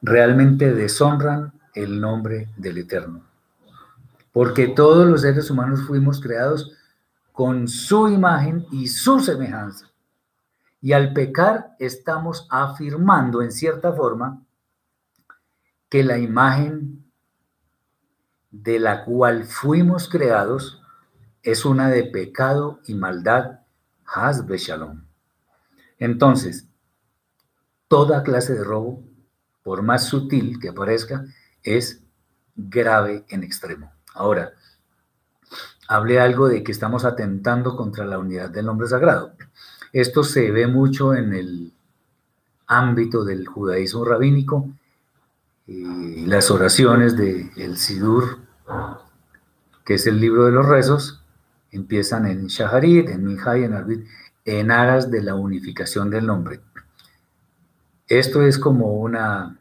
[0.00, 3.20] realmente deshonran el nombre del Eterno.
[4.32, 6.72] Porque todos los seres humanos fuimos creados
[7.32, 9.90] con su imagen y su semejanza.
[10.80, 14.40] Y al pecar estamos afirmando en cierta forma
[15.90, 17.03] que la imagen
[18.62, 20.80] de la cual fuimos creados
[21.42, 23.60] es una de pecado y maldad,
[24.06, 25.04] Hazbe Shalom.
[25.98, 26.66] Entonces,
[27.88, 29.02] toda clase de robo,
[29.62, 31.24] por más sutil que parezca,
[31.62, 32.02] es
[32.54, 33.92] grave en extremo.
[34.14, 34.52] Ahora,
[35.88, 39.34] hablé algo de que estamos atentando contra la unidad del nombre sagrado.
[39.92, 41.72] Esto se ve mucho en el
[42.66, 44.70] ámbito del judaísmo rabínico,
[45.66, 48.43] y las oraciones del el Sidur,
[49.84, 51.22] que es el libro de los rezos,
[51.70, 54.06] empiezan en Shaharit, en Minhaj, en Arbit,
[54.44, 56.60] en aras de la unificación del nombre.
[58.06, 59.58] Esto es como una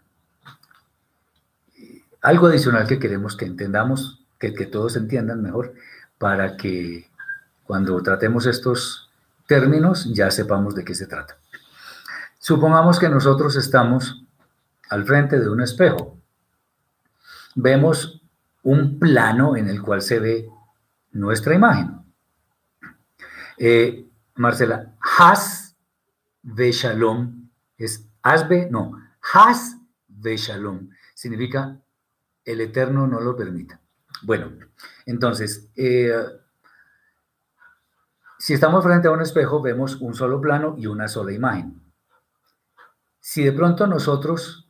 [2.21, 5.73] algo adicional que queremos que entendamos, que, que todos entiendan mejor,
[6.17, 7.09] para que
[7.65, 9.09] cuando tratemos estos
[9.45, 11.37] términos ya sepamos de qué se trata.
[12.39, 14.23] Supongamos que nosotros estamos
[14.89, 16.17] al frente de un espejo.
[17.55, 18.22] Vemos
[18.63, 20.49] un plano en el cual se ve
[21.11, 22.01] nuestra imagen.
[23.57, 25.75] Eh, Marcela, Has
[26.41, 28.99] ve Shalom, es Asbe, no,
[29.33, 31.79] Has ve Shalom, significa
[32.45, 33.79] el Eterno no lo permita.
[34.23, 34.51] Bueno,
[35.05, 36.13] entonces, eh,
[38.39, 41.81] si estamos frente a un espejo, vemos un solo plano y una sola imagen.
[43.19, 44.62] Si de pronto nosotros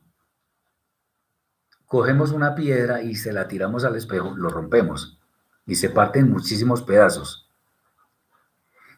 [1.94, 5.16] cogemos una piedra y se la tiramos al espejo, lo rompemos
[5.64, 7.48] y se parte en muchísimos pedazos.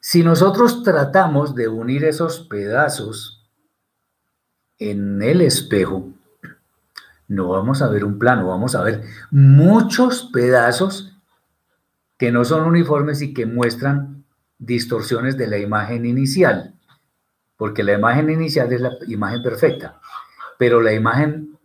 [0.01, 3.47] Si nosotros tratamos de unir esos pedazos
[4.79, 6.09] en el espejo,
[7.29, 11.19] no vamos a ver un plano, vamos a ver muchos pedazos
[12.17, 14.25] que no son uniformes y que muestran
[14.57, 16.73] distorsiones de la imagen inicial,
[17.59, 20.01] porque la imagen inicial es la imagen perfecta,
[20.57, 21.56] pero la imagen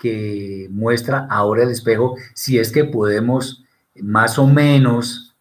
[0.00, 3.64] que muestra ahora el espejo, si es que podemos
[3.96, 5.34] más o menos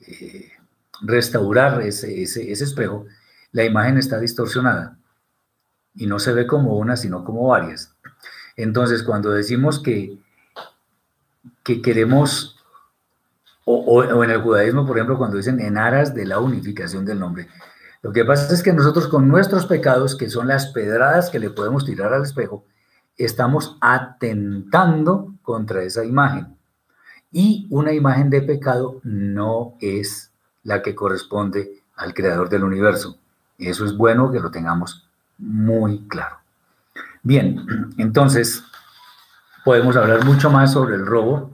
[0.00, 0.52] eh,
[1.02, 3.06] restaurar ese, ese espejo,
[3.52, 4.98] la imagen está distorsionada
[5.94, 7.94] y no se ve como una, sino como varias.
[8.56, 10.18] Entonces, cuando decimos que,
[11.62, 12.56] que queremos,
[13.64, 17.48] o, en el judaísmo, por ejemplo, cuando dicen en aras de la unificación del nombre,
[18.02, 21.50] lo que pasa es que nosotros con nuestros pecados, que son las pedradas que le
[21.50, 22.64] podemos tirar al espejo,
[23.18, 26.56] estamos atentando contra esa imagen.
[27.30, 33.18] Y una imagen de pecado no es la que corresponde al creador del universo.
[33.58, 36.36] Eso es bueno que lo tengamos muy claro.
[37.22, 37.66] Bien,
[37.98, 38.62] entonces
[39.64, 41.50] podemos hablar mucho más sobre el robo,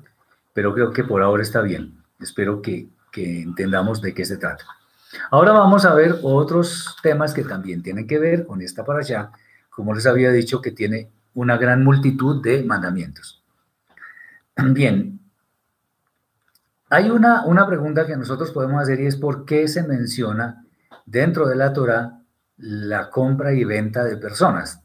[0.53, 2.03] pero creo que por ahora está bien.
[2.21, 4.65] Espero que, entendamos de qué se trata.
[5.31, 9.31] Ahora vamos a ver otros temas que también tienen que ver con esta para allá,
[9.71, 13.43] como les había dicho, que tiene una gran multitud de mandamientos.
[14.57, 15.21] Bien,
[16.89, 20.65] hay una, una pregunta que nosotros podemos hacer y es por qué se menciona
[21.07, 22.21] dentro de la Torah
[22.57, 24.81] la compra y venta de personas.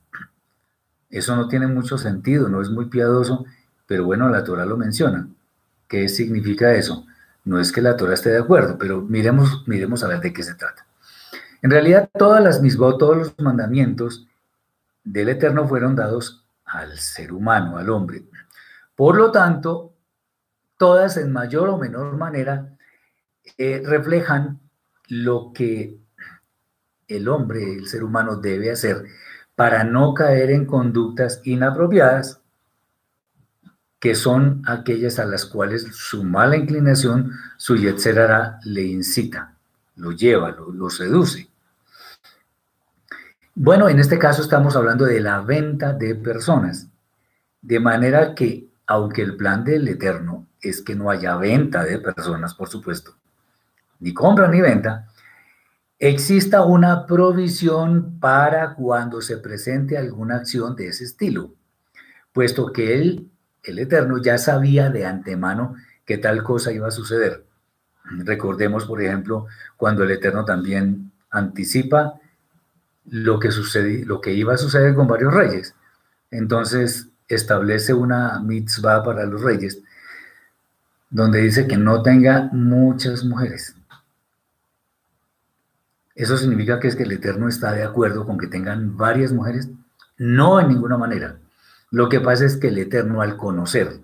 [1.09, 3.45] Eso no tiene mucho sentido, no es muy piadoso,
[3.85, 5.27] pero bueno, la Torah lo menciona.
[5.87, 7.05] ¿Qué significa eso?
[7.45, 10.43] No es que la Torah esté de acuerdo, pero miremos, miremos a ver de qué
[10.43, 10.85] se trata.
[11.61, 14.27] En realidad, todas las mismas, todos los mandamientos
[15.03, 16.38] del Eterno fueron dados
[16.71, 18.23] al ser humano, al hombre.
[18.95, 19.93] Por lo tanto,
[20.77, 22.77] todas en mayor o menor manera
[23.57, 24.59] eh, reflejan
[25.07, 25.97] lo que
[27.07, 29.03] el hombre, el ser humano debe hacer
[29.55, 32.41] para no caer en conductas inapropiadas,
[33.99, 39.57] que son aquellas a las cuales su mala inclinación, su yetzerara, le incita,
[39.97, 41.48] lo lleva, lo, seduce.
[43.61, 46.87] Bueno, en este caso estamos hablando de la venta de personas,
[47.61, 52.55] de manera que, aunque el plan del Eterno es que no haya venta de personas,
[52.55, 53.15] por supuesto,
[53.99, 55.09] ni compra ni venta,
[55.99, 61.53] exista una provisión para cuando se presente alguna acción de ese estilo,
[62.31, 63.29] puesto que él,
[63.63, 67.43] el Eterno, ya sabía de antemano que tal cosa iba a suceder.
[68.05, 72.21] Recordemos, por ejemplo, cuando el Eterno también anticipa
[73.09, 75.75] lo que, sucede, lo que iba a suceder con varios reyes.
[76.31, 79.81] Entonces establece una mitzvah para los reyes,
[81.09, 83.75] donde dice que no tenga muchas mujeres.
[86.15, 89.69] ¿Eso significa que es que el Eterno está de acuerdo con que tengan varias mujeres?
[90.17, 91.37] No, en ninguna manera.
[91.91, 94.01] Lo que pasa es que el Eterno, al conocer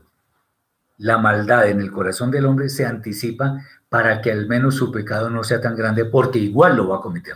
[0.97, 5.29] la maldad en el corazón del hombre, se anticipa para que al menos su pecado
[5.29, 7.35] no sea tan grande, porque igual lo va a cometer.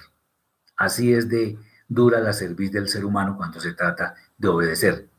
[0.80, 5.10] Así es de dura la serviz del ser humano cuando se trata de obedecer.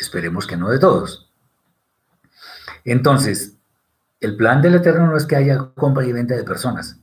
[0.00, 1.30] Esperemos que no de todos.
[2.84, 3.58] Entonces,
[4.18, 6.98] el plan del Eterno no es que haya compra y venta de personas.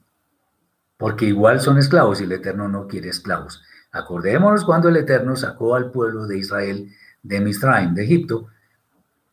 [0.97, 3.63] porque igual son esclavos y el Eterno no quiere esclavos.
[3.93, 6.91] Acordémonos cuando el Eterno sacó al pueblo de Israel
[7.23, 8.47] de Misraim, de Egipto,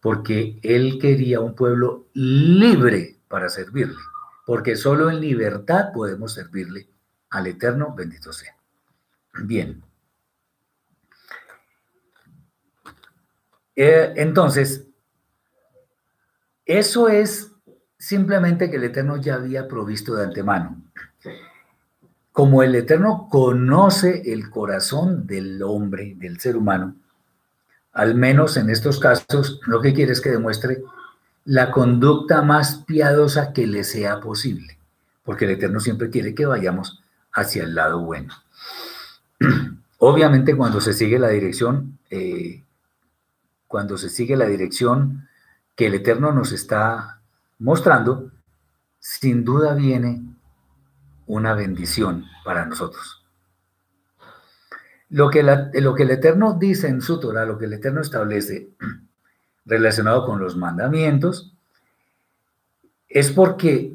[0.01, 3.97] porque él quería un pueblo libre para servirle,
[4.47, 6.87] porque solo en libertad podemos servirle
[7.31, 8.57] al Eterno, bendito sea.
[9.43, 9.83] Bien.
[13.75, 14.87] Eh, entonces,
[16.65, 17.53] eso es
[17.99, 20.83] simplemente que el Eterno ya había provisto de antemano.
[22.33, 26.97] Como el Eterno conoce el corazón del hombre, del ser humano,
[27.93, 30.83] al menos en estos casos, lo que quiere es que demuestre
[31.45, 34.79] la conducta más piadosa que le sea posible,
[35.25, 37.03] porque el Eterno siempre quiere que vayamos
[37.37, 38.35] hacia el lado bueno.
[39.99, 42.65] Obviamente cuando se sigue la dirección, eh,
[43.69, 45.29] cuando se sigue la dirección
[45.77, 47.21] que el Eterno nos está
[47.59, 48.33] mostrando,
[48.99, 50.23] sin duda viene
[51.27, 53.23] una bendición para nosotros.
[55.11, 58.71] Lo que, lo que el Eterno dice en su Torah, lo que el Eterno establece
[59.67, 61.53] relacionado con los mandamientos,
[63.09, 63.95] es porque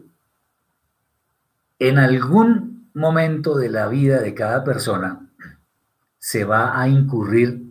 [1.79, 5.27] en algún momento de la vida de cada persona
[6.19, 7.63] se va a incurrir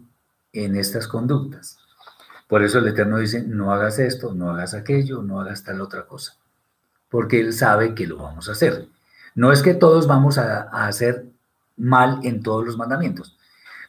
[0.53, 1.79] en estas conductas.
[2.49, 6.05] Por eso el Eterno dice, no hagas esto, no hagas aquello, no hagas tal otra
[6.07, 6.35] cosa,
[7.09, 8.89] porque Él sabe que lo vamos a hacer.
[9.37, 11.27] No es que todos vamos a, hacer
[11.77, 13.37] mal en todos los mandamientos.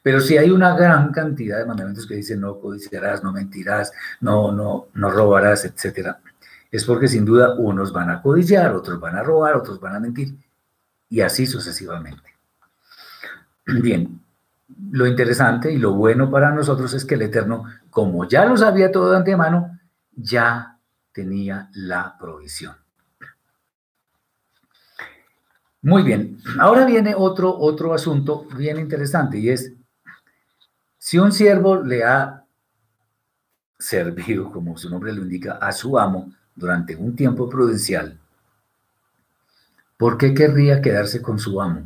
[0.04, 4.52] Pero si hay una gran cantidad de mandamientos que dicen no codiciarás, no mentirás, no,
[4.52, 6.20] no, no robarás, etcétera.
[6.72, 10.00] Es porque sin duda unos van a codiciar, otros van a robar, otros van a
[10.00, 10.36] mentir,
[11.12, 12.24] y así sucesivamente.
[13.68, 14.22] Bien,
[14.92, 18.92] lo interesante y lo bueno para nosotros es que el Eterno, como ya lo sabía
[18.92, 19.78] todo de antemano,
[20.16, 20.80] ya
[21.12, 22.76] tenía la provisión.
[25.82, 29.74] Muy bien, ahora viene otro, otro asunto bien interesante y es,
[30.98, 32.46] si un siervo le ha
[33.78, 38.21] servido, como su nombre lo indica, a su amo durante un tiempo prudencial,
[40.02, 41.84] ¿por qué querría quedarse con su amo?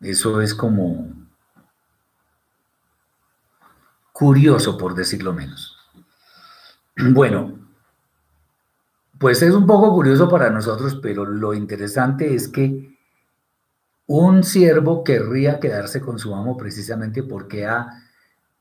[0.00, 1.12] Eso es como
[4.14, 5.76] curioso, por decirlo menos.
[7.12, 7.58] Bueno,
[9.18, 12.96] pues es un poco curioso para nosotros, pero lo interesante es que
[14.06, 18.04] un siervo querría quedarse con su amo precisamente porque ha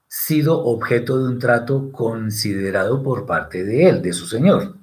[0.10, 4.76] sido objeto de un trato considerado por parte de él, de su señor.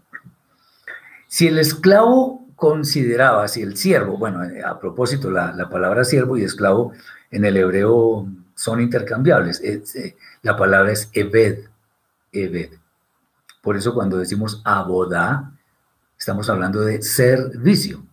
[1.28, 6.92] Si el esclavo consideraba, si el siervo, bueno, a propósito, la, palabra siervo y esclavo
[7.30, 9.60] en el hebreo son intercambiables.
[9.62, 11.66] Eh, la palabra es ebed,
[12.32, 12.70] ebed.
[13.62, 15.56] Por eso cuando decimos abodá,
[16.18, 18.04] Estamos hablando de servicio.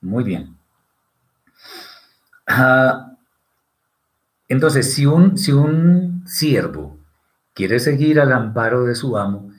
[0.00, 0.56] Muy bien.
[2.46, 3.16] Ah,
[4.46, 6.98] entonces, si un, si un siervo
[7.54, 9.50] quiere seguir al amparo de su amo,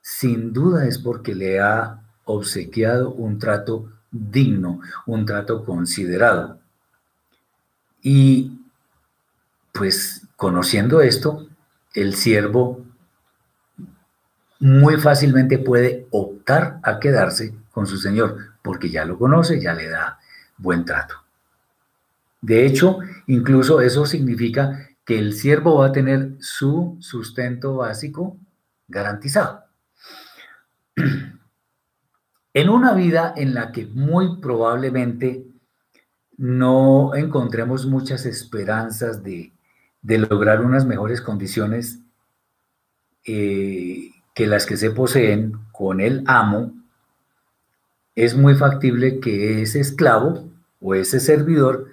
[0.00, 6.58] sin duda es porque le ha obsequiado un trato digno, un trato considerado.
[8.02, 8.60] Y
[9.72, 11.48] pues conociendo esto,
[11.94, 12.84] el siervo
[14.58, 19.88] muy fácilmente puede optar a quedarse con su señor, porque ya lo conoce, ya le
[19.88, 20.18] da
[20.56, 21.14] buen trato.
[22.40, 28.36] De hecho, incluso eso significa que el siervo va a tener su sustento básico
[28.88, 29.64] garantizado.
[32.56, 35.44] En una vida en la que muy probablemente
[36.38, 39.52] no encontremos muchas esperanzas de,
[40.00, 41.98] lograr unas mejores condiciones
[43.26, 46.72] eh, que las que se poseen con el amo,
[48.14, 50.48] es muy factible que ese esclavo
[50.80, 51.88] o ese servidor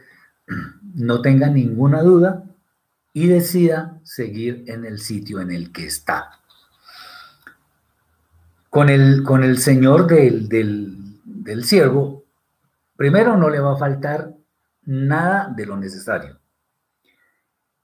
[0.95, 2.45] no tenga ninguna duda
[3.11, 6.39] y decida seguir en el sitio en el que está.
[8.73, 12.23] Con el, con el señor del, del, del siervo,
[12.95, 14.33] primero no le va a faltar
[14.81, 16.39] nada de lo necesario.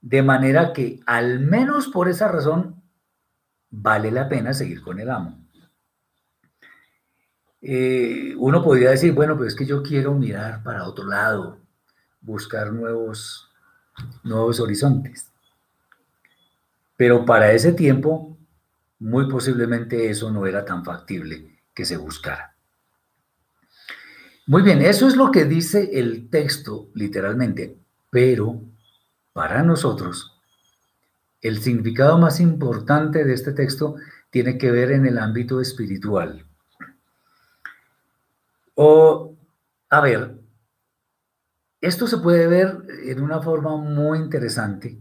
[0.02, 2.82] De manera que al menos por esa razón
[3.70, 5.38] vale la pena seguir con el amo.
[7.62, 11.60] Eh, uno podría decir, bueno, pues es que yo quiero mirar para otro lado,
[12.20, 13.48] buscar nuevos,
[14.24, 15.30] nuevos horizontes.
[16.98, 18.39] Pero para ese tiempo,
[19.00, 22.56] muy posiblemente eso no era tan factible que se buscara.
[24.46, 27.78] Muy bien, eso es lo que dice el texto literalmente,
[28.10, 28.62] pero
[29.34, 30.36] para nosotros
[31.42, 33.96] el significado más importante de este texto
[34.30, 36.46] tiene que ver en el ámbito espiritual.
[38.76, 39.36] O
[39.92, 40.40] A ver,
[41.82, 45.00] esto se puede ver en una forma muy interesante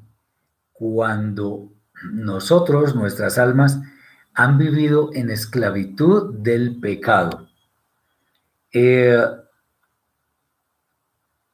[0.72, 1.72] cuando
[2.04, 3.80] nosotros, nuestras almas,
[4.34, 7.48] han vivido en esclavitud del pecado.
[8.72, 9.20] Eh,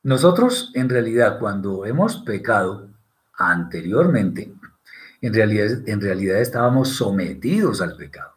[0.03, 2.91] nosotros, en realidad, cuando hemos pecado
[3.39, 4.53] anteriormente,
[5.23, 8.35] en realidad, en realidad estábamos sometidos al pecado.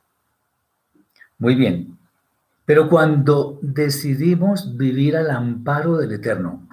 [1.39, 1.97] Muy bien,
[2.65, 6.67] pero cuando decidimos vivir al amparo del Eterno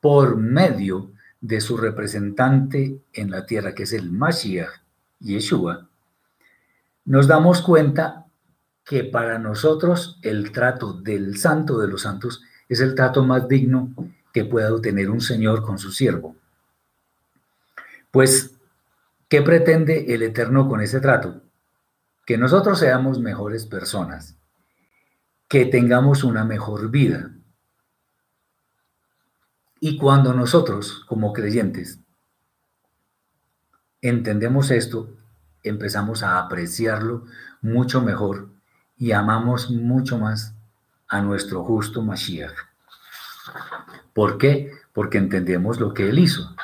[0.00, 1.10] por medio
[1.40, 4.70] de su representante en la tierra, que es el Mashiach,
[5.20, 5.88] Yeshua,
[7.04, 8.26] nos damos cuenta
[8.84, 13.92] que para nosotros el trato del santo de los santos es el trato más digno
[14.32, 16.36] que pueda obtener un señor con su siervo.
[18.10, 18.56] Pues,
[19.28, 21.42] ¿qué pretende el Eterno con ese trato?
[22.24, 24.36] Que nosotros seamos mejores personas,
[25.48, 27.30] que tengamos una mejor vida.
[29.80, 32.00] Y cuando nosotros, como creyentes,
[34.00, 35.10] entendemos esto,
[35.62, 37.24] empezamos a apreciarlo
[37.60, 38.48] mucho mejor
[38.96, 40.54] y amamos mucho más
[41.08, 42.54] a nuestro justo Mashiach.
[44.14, 44.72] ¿Por qué?
[44.92, 46.54] Porque entendemos lo que Él hizo,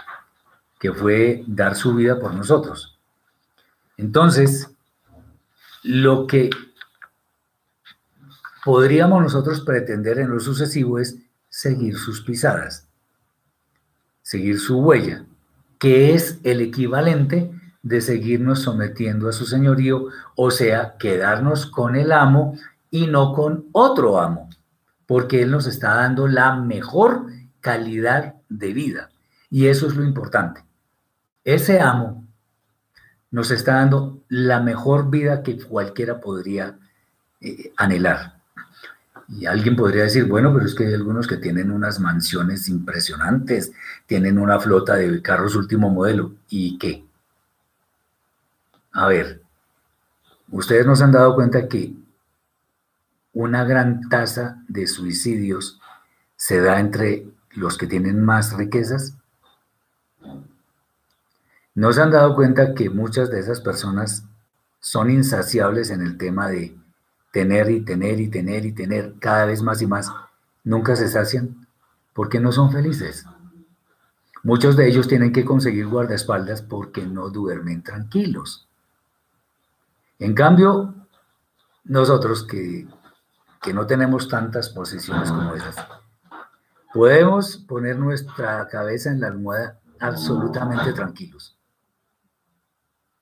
[0.81, 2.99] que fue dar su vida por nosotros.
[3.97, 4.71] Entonces,
[5.83, 6.51] lo que
[8.65, 12.89] podríamos nosotros pretender en lo sucesivo es seguir sus pisadas,
[14.33, 15.27] seguir su huella,
[15.79, 17.51] que es el equivalente
[17.83, 20.07] de seguirnos sometiendo a su señorío,
[20.37, 22.57] o sea, quedarnos con el amo
[22.91, 24.49] y no con otro amo,
[25.05, 27.27] porque Él nos está dando la mejor
[27.61, 29.11] calidad de vida.
[29.51, 30.65] Y eso es lo importante.
[31.45, 32.27] Ese amo
[33.31, 36.79] nos está dando la mejor vida que cualquiera podría
[37.43, 38.41] eh, anhelar.
[39.35, 43.73] Y alguien podría decir, bueno, pero es que hay algunos que tienen unas mansiones impresionantes,
[44.07, 46.35] tienen una flota de carros último modelo.
[46.49, 47.05] ¿Y qué?
[48.93, 49.41] A ver,
[50.51, 51.95] ustedes nos han dado cuenta que
[53.33, 55.81] una gran tasa de suicidios
[56.37, 59.17] se da entre los que tienen más riquezas.
[61.75, 64.25] ¿No se han dado cuenta que muchas de esas personas
[64.79, 66.77] son insaciables en el tema de
[67.33, 70.13] tener y tener y tener y tener cada vez más y más?
[70.63, 71.67] Nunca se sacian
[72.13, 73.27] porque no son felices.
[74.45, 78.69] Muchos de ellos tienen que conseguir guardaespaldas porque no duermen tranquilos.
[80.19, 80.95] En cambio,
[81.85, 82.87] nosotros que,
[83.73, 85.77] no tenemos tantas posiciones como esas,
[86.93, 91.57] podemos poner nuestra cabeza en la almohada absolutamente tranquilos,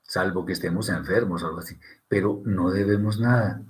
[0.03, 3.63] salvo que estemos enfermos o algo así, pero no debemos nada.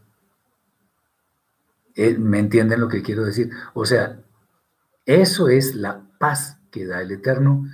[1.95, 3.51] Eh, ¿Me entienden lo que quiero decir?
[3.75, 4.21] O sea,
[5.07, 7.67] eso es la paz que da el Eterno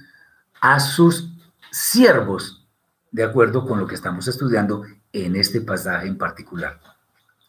[0.61, 1.31] a sus
[1.71, 2.67] siervos,
[3.11, 6.81] de acuerdo con lo que estamos estudiando en este pasaje en particular.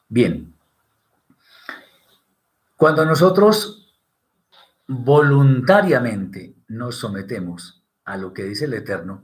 [0.10, 0.54] Bien,
[2.76, 3.96] cuando nosotros
[4.88, 9.24] voluntariamente nos sometemos a lo que dice el Eterno,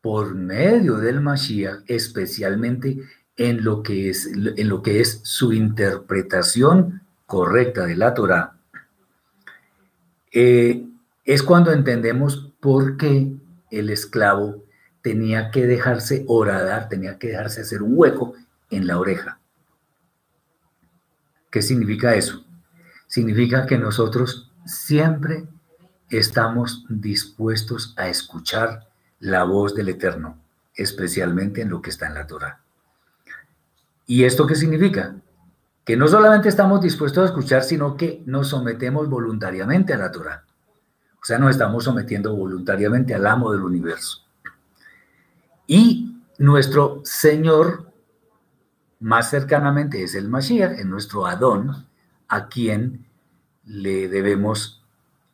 [0.00, 3.00] por medio del Mashiach, especialmente
[3.36, 8.56] en lo que es, en lo que es su interpretación correcta de la Torah,
[10.32, 10.86] eh,
[11.24, 13.32] es cuando entendemos por qué
[13.70, 14.64] el esclavo
[15.00, 18.34] tenía que dejarse horadar, tenía que dejarse hacer un hueco
[18.70, 19.38] en la oreja.
[21.50, 22.44] ¿Qué significa eso?
[23.06, 25.46] Significa que nosotros siempre
[26.08, 28.88] estamos dispuestos a escuchar
[29.20, 30.38] la voz del Eterno,
[30.74, 32.63] especialmente en lo que está en la Torah.
[34.06, 35.16] ¿Y esto qué significa?
[35.84, 40.44] Que no solamente estamos dispuestos a escuchar, sino que nos sometemos voluntariamente a la Torah.
[41.22, 44.22] O sea, nos estamos sometiendo voluntariamente al amo del universo.
[45.66, 47.90] Y nuestro Señor
[49.00, 51.86] más cercanamente es el Mashiach, es nuestro Adón,
[52.28, 53.06] a quien
[53.64, 54.82] le debemos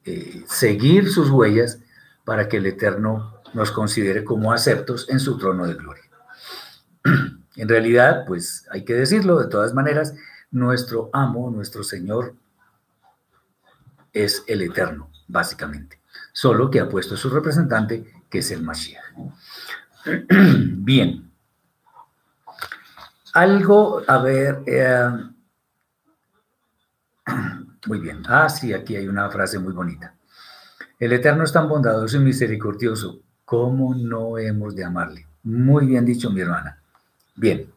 [0.05, 1.81] eh, seguir sus huellas
[2.25, 6.05] para que el Eterno nos considere como aceptos en su trono de gloria.
[7.61, 10.15] En realidad, pues hay que decirlo, de todas maneras,
[10.51, 12.35] nuestro amo, nuestro Señor,
[14.15, 16.01] es el Eterno, básicamente.
[16.33, 19.05] Solo que ha puesto su representante, que es el Mashiach.
[20.31, 21.31] Bien.
[23.35, 25.11] Algo, a ver, eh,
[27.87, 28.23] muy bien.
[28.27, 30.15] Ah, sí, aquí hay una frase muy bonita.
[30.99, 33.21] El Eterno es tan bondadoso y misericordioso.
[33.45, 35.27] ¿Cómo no hemos de amarle?
[35.43, 36.80] Muy bien dicho, mi hermana.
[37.37, 37.71] Bien.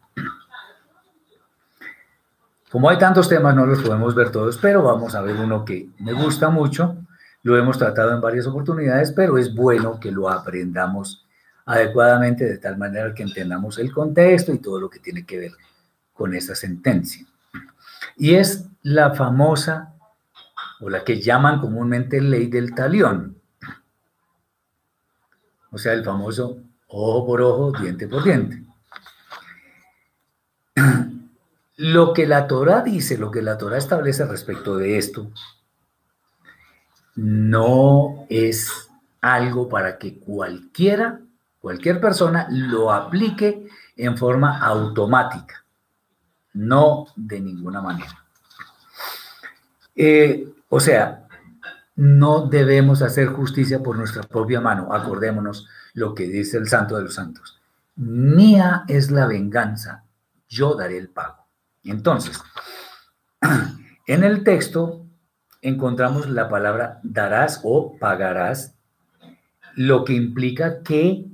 [2.70, 5.90] Como hay tantos temas, no los podemos ver todos, pero vamos a ver uno que
[6.00, 6.96] me gusta mucho.
[7.44, 11.24] Lo hemos tratado en varias oportunidades, pero es bueno que lo aprendamos
[11.66, 15.52] adecuadamente de tal manera que entendamos el contexto y todo lo que tiene que ver
[16.12, 17.24] con esa sentencia.
[18.16, 19.94] Y es la famosa,
[20.80, 23.36] o la que llaman comúnmente ley del talión.
[25.70, 28.63] O sea, el famoso ojo por ojo, diente por diente.
[31.76, 35.30] Lo que la Torah dice, lo que la Torah establece respecto de esto,
[37.16, 38.88] no es
[39.20, 41.20] algo para que cualquiera,
[41.60, 43.66] cualquier persona lo aplique
[43.96, 45.64] en forma automática,
[46.52, 48.24] no de ninguna manera.
[49.96, 51.26] Eh, o sea,
[51.96, 54.92] no debemos hacer justicia por nuestra propia mano.
[54.92, 57.60] Acordémonos lo que dice el Santo de los Santos.
[57.96, 60.04] Mía es la venganza,
[60.48, 61.43] yo daré el pago.
[61.84, 62.40] Entonces,
[64.06, 65.06] en el texto
[65.62, 68.74] encontramos la palabra darás o pagarás,
[69.74, 71.26] lo que implica que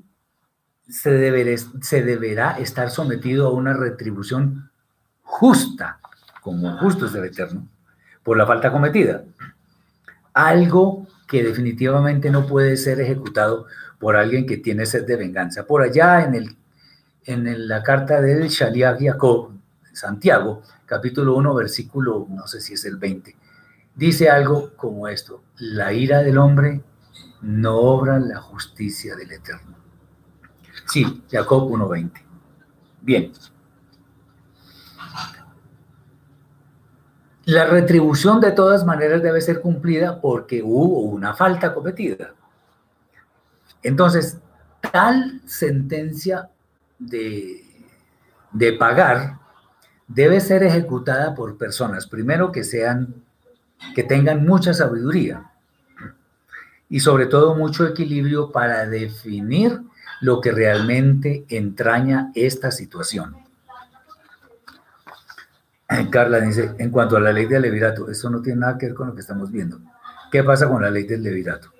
[0.88, 4.70] se, deberá estar sometido a una retribución
[5.22, 6.00] justa,
[6.40, 7.68] como justo es el Eterno,
[8.22, 9.24] por la falta cometida.
[10.32, 13.66] Algo que definitivamente no puede ser ejecutado
[13.98, 15.66] por alguien que tiene sed de venganza.
[15.66, 16.56] Por allá en, el,
[17.24, 19.59] en la carta del Shaliach Jacob,
[19.92, 23.36] Santiago, capítulo 1, versículo, no sé si es el 20,
[23.94, 26.82] dice algo como esto, la ira del hombre
[27.42, 29.76] no obra la justicia del Eterno.
[30.86, 32.12] Sí, Jacob 1.20.
[33.00, 33.32] Bien.
[37.44, 42.34] La retribución de todas maneras debe ser cumplida porque hubo una falta cometida.
[43.82, 44.38] Entonces,
[44.92, 46.50] tal sentencia
[46.98, 47.64] de,
[48.52, 49.39] de pagar
[50.12, 53.14] debe ser ejecutada por personas, primero que sean,
[53.94, 55.50] que tengan mucha sabiduría
[56.88, 59.80] y sobre todo mucho equilibrio para definir
[60.20, 63.36] lo que realmente entraña esta situación.
[66.10, 68.94] Carla dice, en cuanto a la ley del levirato, esto no tiene nada que ver
[68.94, 69.80] con lo que estamos viendo.
[70.30, 71.72] ¿Qué pasa con la ley del levirato?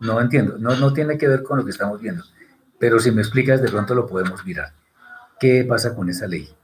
[0.00, 2.24] No entiendo, no, no tiene que ver con lo que estamos viendo,
[2.78, 4.72] pero si me explicas de pronto lo podemos mirar.
[5.40, 6.54] ¿Qué pasa con esa ley?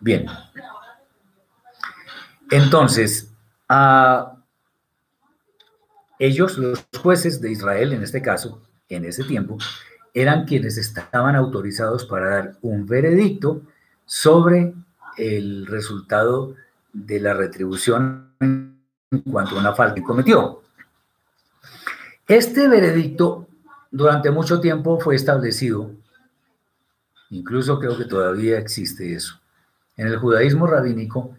[0.00, 0.26] Bien.
[2.50, 3.32] Entonces,
[6.18, 9.58] ellos, los jueces de Israel en este caso, en ese tiempo,
[10.14, 13.62] eran quienes estaban autorizados para dar un veredicto
[14.04, 14.74] sobre
[15.18, 16.54] el resultado
[16.92, 18.78] de la retribución en
[19.30, 20.62] cuanto a una falta que cometió.
[22.28, 23.48] Este veredicto
[23.90, 25.90] durante mucho tiempo fue establecido,
[27.30, 29.40] incluso creo que todavía existe eso.
[29.96, 31.36] En el judaísmo rabínico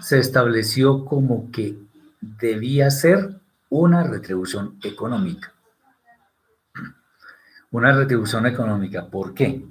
[0.00, 1.78] se estableció como que
[2.20, 3.40] debía ser
[3.70, 5.52] una retribución económica.
[7.70, 9.64] Una retribución económica, ¿por qué?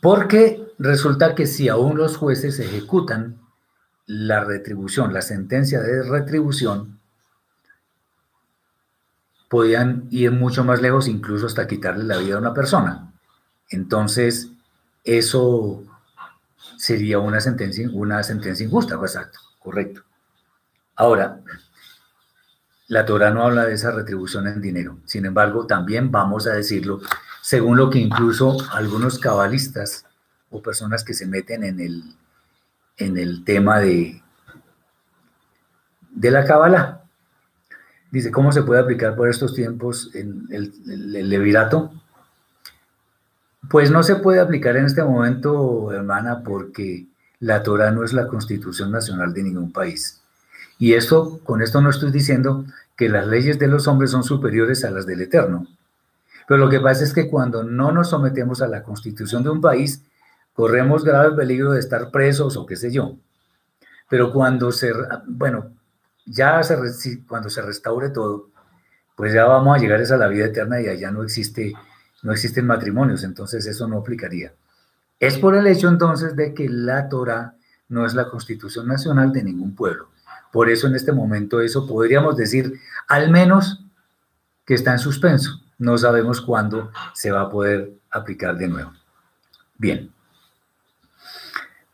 [0.00, 3.40] Porque resulta que si aún los jueces ejecutan
[4.06, 7.00] la retribución, la sentencia de retribución,
[9.48, 13.12] podían ir mucho más lejos, incluso hasta quitarle la vida a una persona.
[13.70, 14.50] Entonces,
[15.04, 15.84] eso
[16.76, 20.02] sería una sentencia, una sentencia injusta, pues, exacto, correcto.
[20.96, 21.40] Ahora,
[22.88, 24.98] la Torah no habla de esa retribución en dinero.
[25.04, 27.00] Sin embargo, también vamos a decirlo,
[27.42, 30.06] según lo que incluso algunos cabalistas
[30.50, 32.02] o personas que se meten en el,
[32.96, 34.22] en el tema de,
[36.10, 37.04] de la cabala,
[38.14, 41.92] Dice, ¿cómo se puede aplicar por estos tiempos en el, levirato?
[43.70, 47.06] Pues no se puede aplicar en este momento, hermana, porque
[47.40, 50.22] la Torah no es la constitución nacional de ningún país.
[50.78, 52.64] Y esto, con esto no estoy diciendo
[52.96, 55.66] que las leyes de los hombres son superiores a las del Eterno.
[56.46, 59.60] Pero lo que pasa es que cuando no nos sometemos a la constitución de un
[59.60, 60.02] país,
[60.52, 63.16] corremos grave peligro de estar presos o qué sé yo.
[64.08, 64.92] Pero cuando se,
[65.26, 65.70] bueno,
[66.26, 66.60] ya
[67.26, 68.48] cuando se restaure todo,
[69.16, 71.72] pues ya vamos a llegar a la vida eterna y allá no existe,
[72.24, 74.52] no existen matrimonios, entonces eso no aplicaría.
[75.20, 77.54] Es por el hecho entonces de que la Torah
[77.88, 80.08] no es la constitución nacional de ningún pueblo.
[80.50, 83.84] Por eso en este momento eso podríamos decir al menos
[84.64, 85.60] que está en suspenso.
[85.78, 88.92] No sabemos cuándo se va a poder aplicar de nuevo.
[89.76, 90.10] Bien.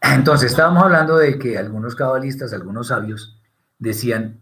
[0.00, 3.36] Entonces estábamos hablando de que algunos cabalistas, algunos sabios,
[3.78, 4.40] decían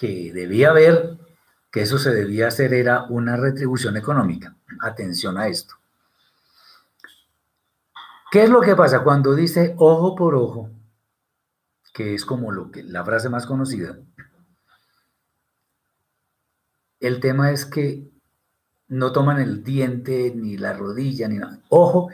[0.00, 1.16] que debía haber,
[1.72, 4.54] que eso se debía hacer era una retribución económica.
[4.80, 5.74] Atención a esto.
[8.30, 10.70] ¿Qué es lo que pasa cuando dice ojo por ojo,
[11.92, 13.98] que es como lo que, la frase más conocida,
[17.00, 18.10] el tema es que
[18.88, 21.58] no toman el diente, ni la rodilla, ni nada.
[21.70, 22.10] Ojo,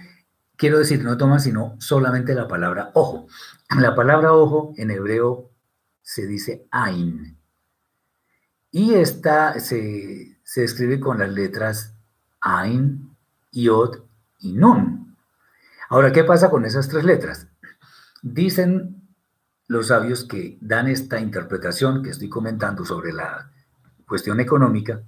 [0.57, 3.27] quiero decir, no toman sino solamente la palabra ojo.
[3.77, 5.51] La palabra ojo en hebreo
[6.01, 7.38] se dice ain.
[8.71, 11.95] Y esta se, se escribe con las letras
[12.41, 13.17] ain,
[13.53, 14.01] yod
[14.39, 15.17] y nun.
[15.89, 17.49] Ahora, ¿qué pasa con esas tres letras?
[18.23, 19.09] Dicen
[19.69, 23.51] los sabios que dan esta interpretación que estoy comentando sobre la
[24.07, 25.03] cuestión económica,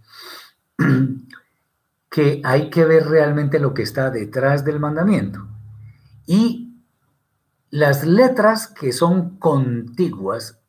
[2.10, 5.46] que hay que ver realmente lo que está detrás del mandamiento.
[6.26, 6.84] Y
[7.70, 10.60] las letras que son contiguas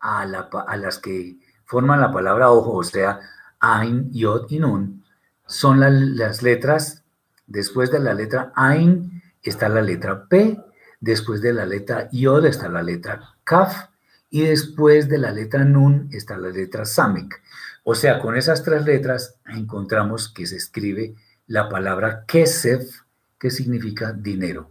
[0.00, 3.20] a, las que forman la palabra ojo, o sea,
[3.60, 5.04] Ain, Yod y Nun,
[5.46, 7.04] son las letras,
[7.46, 10.58] después de la letra Ain está la letra P,
[11.00, 13.88] después de la letra Yod está la letra Kaf,
[14.30, 17.42] y después de la letra Nun está la letra Samek.
[17.84, 21.14] O sea, con esas tres letras encontramos que se escribe
[21.46, 23.02] la palabra Kesef,
[23.38, 24.70] que significa dinero.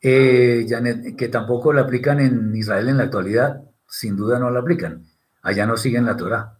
[0.00, 0.66] Eh,
[1.16, 3.62] que tampoco la aplican en Israel en la actualidad,
[3.92, 5.04] sin duda no la aplican.
[5.42, 6.56] Allá no siguen la Torah.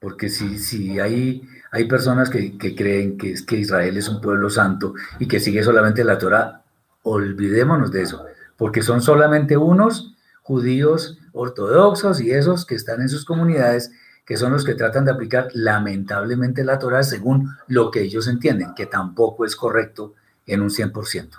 [0.00, 4.50] Porque si, si hay, hay personas que, que, creen que, que Israel es un pueblo
[4.50, 6.62] santo y que sigue solamente la Torah,
[7.02, 8.24] olvidémonos de eso,
[8.56, 13.90] porque son solamente unos judíos ortodoxos y esos que están en sus comunidades,
[14.24, 18.74] que son los que tratan de aplicar lamentablemente la Torah según lo que ellos entienden,
[18.74, 20.14] que tampoco es correcto
[20.46, 21.30] en un 100%.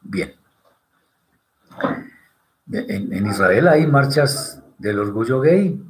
[0.00, 0.34] Bien.
[2.72, 5.82] En, Israel hay marchas del orgullo gay.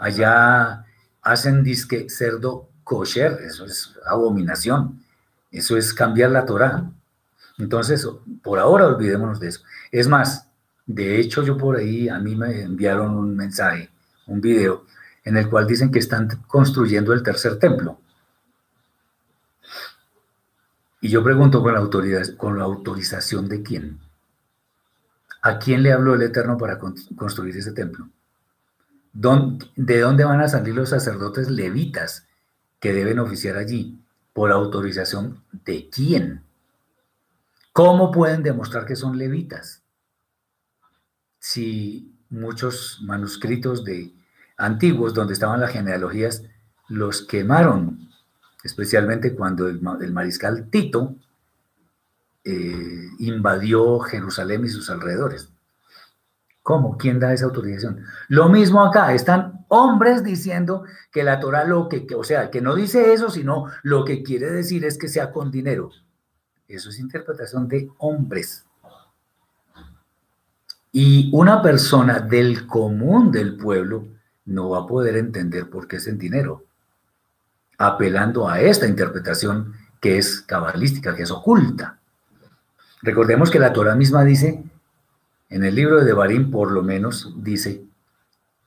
[0.00, 0.84] Allá
[1.22, 5.02] hacen disque cerdo kosher, eso es abominación.
[5.50, 6.90] Eso es cambiar la Torah.
[7.58, 8.08] Entonces,
[8.42, 9.60] por ahora olvidémonos de eso.
[9.90, 10.48] Es más,
[10.86, 13.90] de hecho, yo por ahí, a mí me enviaron un mensaje,
[14.26, 14.84] un video,
[15.24, 17.98] en el cual dicen que están construyendo el tercer templo.
[21.00, 23.98] Y yo pregunto con la, autoridad, con la autorización de quién.
[25.42, 28.08] ¿A quién le habló el Eterno para construir ese templo?
[29.12, 32.26] ¿De dónde van a salir los sacerdotes levitas
[32.80, 34.00] que deben oficiar allí?
[34.32, 36.42] ¿Por autorización de quién?
[37.72, 39.82] ¿Cómo pueden demostrar que son levitas?
[41.42, 44.14] si muchos manuscritos de
[44.56, 46.44] antiguos donde estaban las genealogías
[46.88, 48.08] los quemaron,
[48.62, 49.80] especialmente cuando el,
[50.12, 51.16] mariscal Tito
[52.44, 55.52] eh, invadió Jerusalén y sus alrededores.
[56.62, 56.96] ¿Cómo?
[56.96, 58.04] ¿Quién da esa autorización?
[58.28, 62.74] Lo mismo acá, están hombres diciendo que la Torah lo que, o sea, que no
[62.76, 65.90] dice eso, sino lo que quiere decir es que sea con dinero.
[66.68, 68.64] Eso es interpretación de hombres.
[70.92, 74.06] Y una persona del común del pueblo
[74.44, 76.64] no va a poder entender por qué es el dinero,
[77.78, 81.98] apelando a esta interpretación que es cabalística, que es oculta.
[83.02, 84.62] Recordemos que la Torah misma dice,
[85.48, 87.84] en el libro de Devarim por lo menos, dice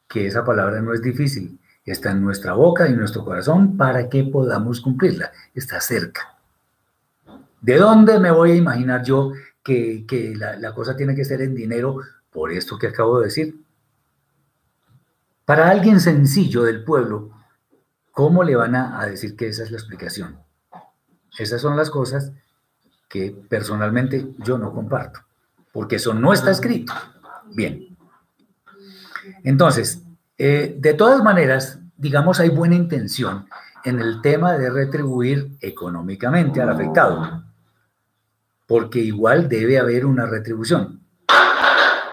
[0.07, 4.09] que esa palabra no es difícil, está en nuestra boca y en nuestro corazón para
[4.09, 6.35] que podamos cumplirla, está cerca.
[7.61, 9.31] ¿De dónde me voy a imaginar yo
[9.65, 11.99] que, la, la, cosa tiene que ser en dinero
[12.31, 13.59] por esto que acabo de decir.
[15.43, 17.31] Para alguien sencillo del pueblo,
[18.11, 20.37] ¿cómo le van a, decir que esa es la explicación?
[21.37, 22.31] Esas son las cosas
[23.07, 25.21] que personalmente yo no comparto,
[25.71, 26.93] porque eso no está escrito.
[27.53, 27.95] Bien.
[29.43, 30.01] Entonces,
[30.37, 33.47] eh, de todas maneras, digamos, hay buena intención
[33.83, 37.43] en el tema de retribuir económicamente al afectado,
[38.65, 41.01] porque igual debe haber una retribución.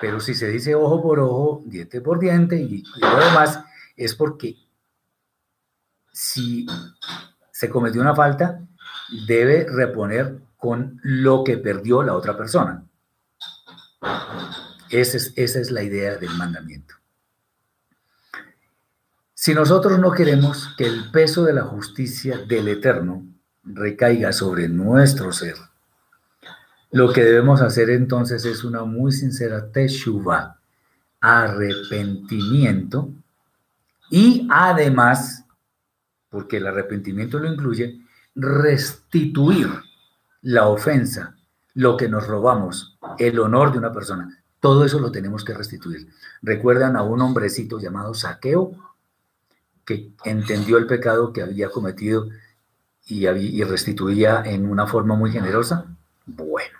[0.00, 3.64] Pero si se dice ojo por ojo, diente por diente y, lo demás,
[3.96, 4.56] es porque
[6.12, 6.66] si
[7.50, 8.60] se cometió una falta,
[9.26, 12.84] debe reponer con lo que perdió la otra persona.
[14.90, 16.94] Esa es, esa es la idea del mandamiento.
[19.34, 23.26] Si nosotros no queremos que el peso de la justicia del Eterno
[23.64, 25.56] recaiga sobre nuestro ser,
[26.92, 30.60] lo que debemos hacer entonces es una muy sincera teshuva,
[31.20, 33.10] arrepentimiento
[34.10, 35.44] y además,
[36.30, 38.00] porque el arrepentimiento lo incluye,
[38.36, 39.68] restituir
[40.42, 41.36] la ofensa,
[41.74, 44.42] lo que nos robamos, el honor de una persona.
[44.60, 46.08] Todo eso lo tenemos que restituir.
[46.42, 48.72] ¿Recuerdan a un hombrecito llamado Saqueo
[49.84, 52.28] que entendió el pecado que había cometido
[53.06, 53.26] y,
[53.64, 55.86] restituía en una forma muy generosa?
[56.26, 56.78] Bueno,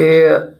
[0.00, 0.58] Eh,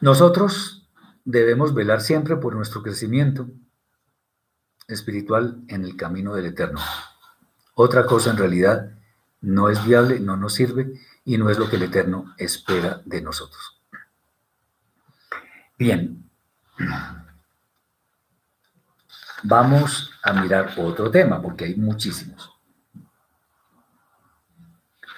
[0.00, 0.88] nosotros
[1.24, 3.48] debemos velar siempre por nuestro crecimiento
[4.86, 6.80] espiritual en el camino del eterno.
[7.82, 8.90] Otra cosa en realidad
[9.40, 13.22] no es viable, no nos sirve y no es lo que el eterno espera de
[13.22, 13.80] nosotros.
[15.78, 16.30] Bien,
[19.44, 22.52] vamos a mirar otro tema porque hay muchísimos.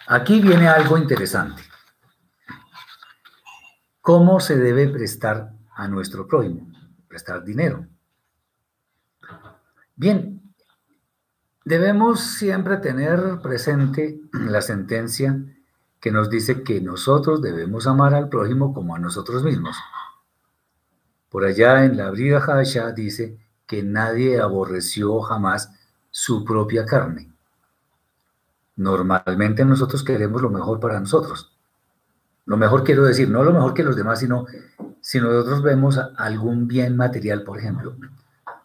[0.07, 1.65] Aquí viene algo interesante.
[4.01, 6.71] ¿Cómo se debe prestar a nuestro prójimo?
[7.09, 7.89] Prestar dinero.
[9.97, 10.52] Bien,
[11.65, 15.39] debemos siempre tener presente la sentencia
[16.01, 19.77] que nos dice que nosotros debemos amar al prójimo como a nosotros mismos.
[21.31, 25.71] Por allá en la Brida Hasha dice que nadie aborreció jamás
[26.11, 27.31] su propia carne.
[28.77, 31.53] Normalmente nosotros queremos lo mejor para nosotros.
[32.45, 34.47] Lo mejor quiero decir, no lo mejor que los demás, sino
[35.01, 37.97] si nosotros vemos algún bien material, por ejemplo,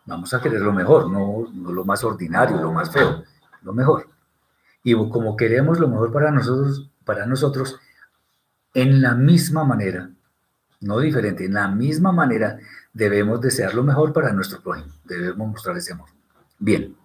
[0.07, 3.23] vamos a querer lo mejor, no, lo más ordinario, lo más feo,
[3.61, 4.09] lo mejor.
[4.83, 7.77] Y como queremos lo mejor para nosotros, para nosotros,
[8.73, 10.09] en la misma manera,
[10.79, 12.57] no diferente, en la misma manera
[12.93, 16.09] debemos desear lo mejor para nuestro prójimo, debemos mostrar ese amor.
[16.57, 16.95] Bien.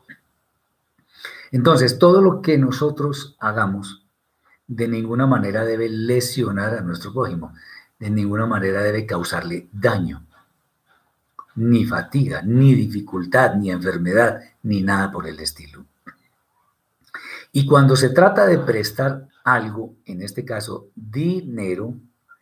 [1.51, 4.07] Entonces, todo lo que nosotros hagamos
[4.67, 7.53] de ninguna manera debe lesionar a nuestro prójimo,
[7.99, 10.25] de ninguna manera debe causarle daño,
[11.57, 15.85] ni fatiga, ni dificultad, ni enfermedad, ni nada por el estilo.
[17.53, 21.95] Y cuando se trata de prestar algo, en este caso dinero,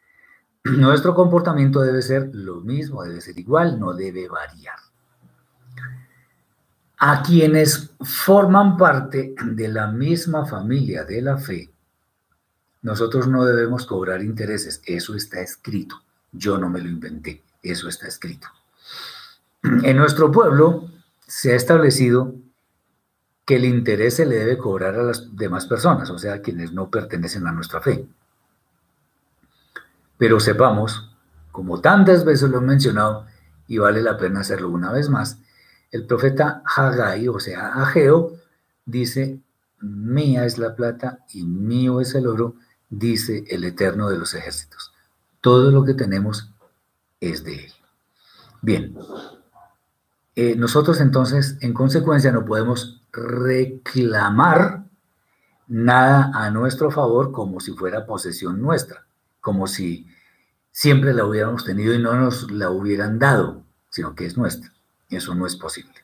[0.65, 4.79] nuestro comportamiento debe ser lo mismo, debe ser igual, no debe variar.
[6.99, 11.71] A quienes forman parte de la misma familia de la fe,
[12.83, 16.03] nosotros no debemos cobrar intereses, eso está escrito.
[16.31, 18.49] Yo no me lo inventé, eso está escrito.
[19.83, 20.91] En nuestro pueblo
[21.27, 22.35] se ha establecido
[23.45, 26.73] que el interés se le debe cobrar a las demás personas, o sea, a quienes
[26.73, 28.07] no pertenecen a nuestra fe.
[30.19, 31.11] Pero sepamos,
[31.51, 33.27] como tantas veces lo he mencionado,
[33.67, 35.39] y vale la pena hacerlo una vez más,
[35.91, 38.37] el profeta Haggai, o sea, Ageo,
[38.85, 39.41] dice,
[39.81, 42.55] mía es la plata y mío es el oro,
[42.89, 44.93] dice el Eterno de los ejércitos.
[45.41, 46.51] Todo lo que tenemos
[47.21, 47.73] es de Él.
[48.63, 48.97] Bien,
[50.37, 54.85] eh, nosotros entonces, en consecuencia, no podemos reclamar
[55.66, 59.05] nada a nuestro favor como si fuera posesión nuestra,
[59.41, 60.07] como si
[60.72, 64.72] siempre la hubiéramos tenido y no nos la hubieran dado, sino que es nuestra.
[65.09, 65.95] Eso no es posible.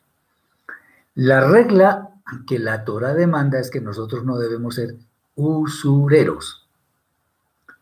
[1.14, 2.10] La regla
[2.46, 4.96] que la Torah demanda es que nosotros no debemos ser
[5.36, 6.66] usureros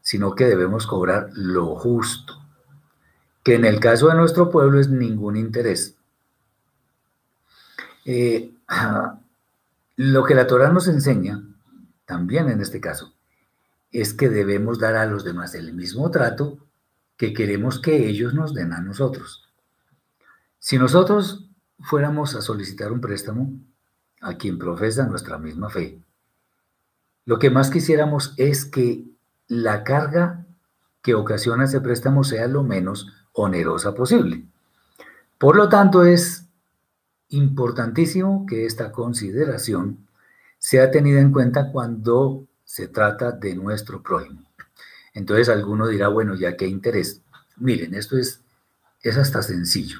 [0.04, 2.34] sino que debemos cobrar lo justo,
[3.42, 5.96] que en el caso de nuestro pueblo es ningún interés.
[8.04, 8.52] Eh,
[9.96, 11.42] lo que la Torah nos enseña,
[12.04, 13.12] también en este caso,
[13.90, 16.58] es que debemos dar a los demás el mismo trato
[17.16, 19.48] que queremos que ellos nos den a nosotros.
[20.58, 21.46] Si nosotros
[21.78, 23.52] fuéramos a solicitar un préstamo
[24.20, 26.00] a quien profesa nuestra misma fe,
[27.24, 29.04] lo que más quisiéramos es que
[29.46, 30.44] la carga
[31.02, 34.44] que ocasiona ese préstamo sea lo menos onerosa posible.
[35.38, 36.43] Por lo tanto, es
[37.30, 39.98] importantísimo que esta consideración
[40.58, 44.42] sea tenida en cuenta cuando se trata de nuestro prójimo.
[45.12, 47.20] Entonces alguno dirá, bueno, ya qué interés.
[47.56, 48.40] Miren, esto es,
[49.02, 49.98] es hasta sencillo.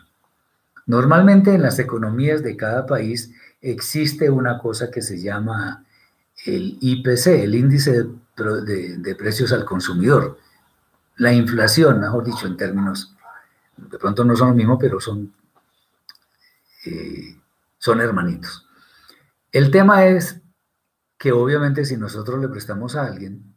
[0.86, 5.84] Normalmente en las economías de cada país existe una cosa que se llama
[6.44, 8.04] el IPC, el índice
[8.36, 10.38] de precios al consumidor.
[11.16, 13.14] La inflación, mejor dicho, en términos,
[13.76, 15.32] de pronto no son lo mismo, pero son,
[17.78, 18.66] son hermanitos.
[19.52, 20.40] El tema es
[21.18, 23.54] que obviamente si nosotros le prestamos a alguien,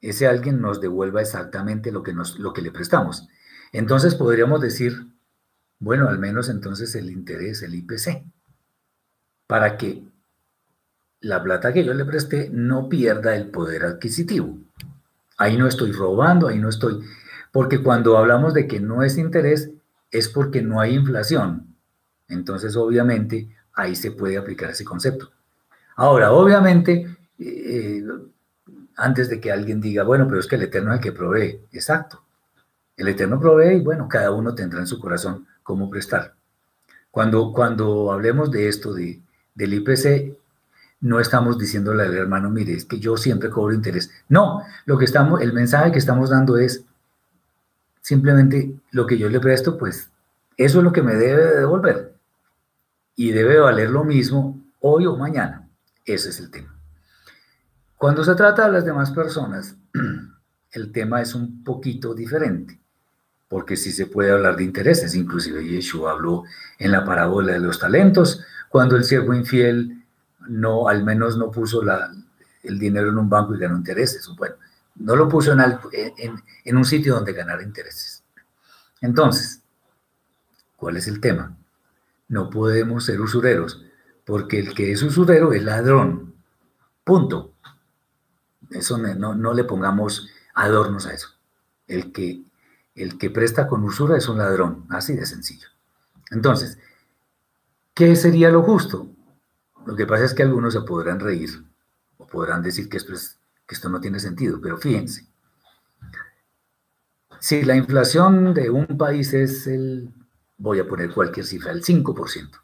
[0.00, 3.28] ese alguien nos devuelva exactamente lo que, nos, lo que le prestamos.
[3.72, 5.06] Entonces podríamos decir,
[5.78, 8.24] bueno, al menos entonces el interés, el IPC,
[9.46, 10.04] para que
[11.20, 14.58] la plata que yo le presté no pierda el poder adquisitivo.
[15.38, 17.00] Ahí no estoy robando, ahí no estoy...
[17.50, 19.70] Porque cuando hablamos de que no es interés,
[20.10, 21.73] es porque no hay inflación.
[22.28, 25.30] Entonces, obviamente, ahí se puede aplicar ese concepto.
[25.96, 28.04] Ahora, obviamente, eh,
[28.96, 31.60] antes de que alguien diga, bueno, pero es que el Eterno es el que provee.
[31.72, 32.22] Exacto.
[32.96, 36.34] El Eterno provee y bueno, cada uno tendrá en su corazón cómo prestar.
[37.10, 39.20] Cuando, cuando hablemos de esto, de,
[39.54, 40.36] del IPC,
[41.00, 44.10] no estamos diciéndole al hermano, mire, es que yo siempre cobro interés.
[44.28, 46.84] No, lo que estamos, el mensaje que estamos dando es
[48.00, 50.10] simplemente lo que yo le presto, pues
[50.56, 52.13] eso es lo que me debe devolver.
[53.16, 55.68] Y debe valer lo mismo hoy o mañana.
[56.04, 56.74] Ese es el tema.
[57.96, 59.76] Cuando se trata de las demás personas,
[60.72, 62.78] el tema es un poquito diferente,
[63.48, 65.14] porque sí se puede hablar de intereses.
[65.14, 66.44] Inclusive Yeshua habló
[66.78, 70.04] en la parábola de los talentos, cuando el siervo infiel
[70.48, 71.82] no, al menos no puso
[72.62, 74.28] el dinero en un banco y ganó intereses.
[74.36, 74.56] Bueno,
[74.96, 78.22] no lo puso en, en un sitio donde ganara intereses.
[79.00, 79.62] Entonces,
[80.76, 81.56] ¿cuál es el tema?
[82.28, 83.84] No podemos ser usureros,
[84.24, 86.34] porque el que es usurero es ladrón.
[87.04, 87.54] Punto.
[88.70, 91.28] Eso no, no, le pongamos adornos a eso.
[91.86, 92.42] El que,
[92.94, 95.68] el que presta con usura es un ladrón, así de sencillo.
[96.30, 96.78] Entonces,
[97.92, 99.08] ¿qué sería lo justo?
[99.86, 101.50] Lo que pasa es que algunos se podrán reír
[102.16, 105.26] o podrán decir que esto, es, que esto no tiene sentido, pero fíjense.
[107.38, 110.10] Si la inflación de un país es el,
[110.58, 112.60] voy a poner cualquier cifra, el 5%,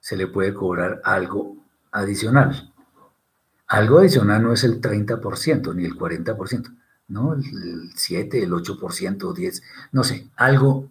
[0.00, 1.56] se le puede cobrar algo
[1.92, 2.72] adicional.
[3.66, 6.76] Algo adicional no es el 30% ni el 40%,
[7.08, 7.34] ¿no?
[7.34, 10.90] El 7, el 8%, 10, no sé, algo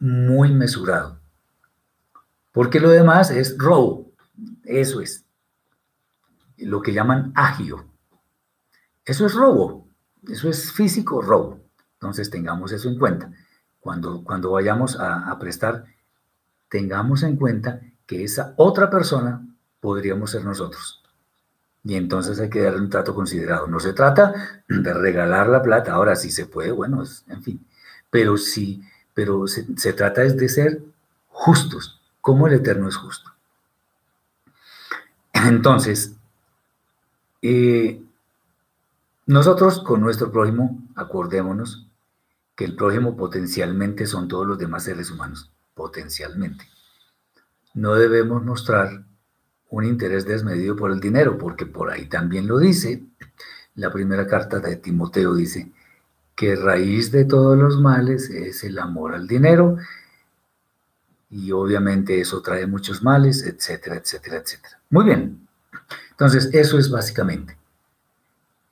[0.00, 1.18] muy mesurado.
[2.52, 4.10] Porque lo demás es robo.
[4.64, 5.24] Eso es
[6.56, 7.86] lo que llaman agio.
[9.04, 9.86] Eso es robo.
[10.26, 11.60] Eso es físico robo.
[11.94, 13.30] Entonces tengamos eso en cuenta.
[13.86, 15.84] Cuando, cuando vayamos a, prestar,
[16.68, 19.46] tengamos en cuenta que esa otra persona
[19.78, 21.04] podríamos ser nosotros.
[21.84, 23.68] Y entonces hay que darle un trato considerado.
[23.68, 27.64] No se trata de regalar la plata, ahora sí se puede, bueno, en fin.
[28.10, 28.82] Pero sí,
[29.14, 30.82] pero se, se trata es de ser
[31.28, 33.30] justos, como el Eterno es justo.
[35.32, 36.16] Entonces,
[37.40, 38.02] eh,
[39.26, 41.85] nosotros con nuestro prójimo, acordémonos
[42.56, 46.64] que el prójimo potencialmente son todos los demás seres humanos, potencialmente.
[47.74, 49.04] No debemos mostrar
[49.68, 53.04] un interés desmedido por el dinero, porque por ahí también lo dice.
[53.74, 55.70] La primera carta de Timoteo dice
[56.34, 59.76] que raíz de todos los males es el amor al dinero
[61.28, 64.80] y obviamente eso trae muchos males, etcétera, etcétera, etcétera.
[64.88, 65.46] Muy bien.
[66.10, 67.58] Entonces, eso es básicamente.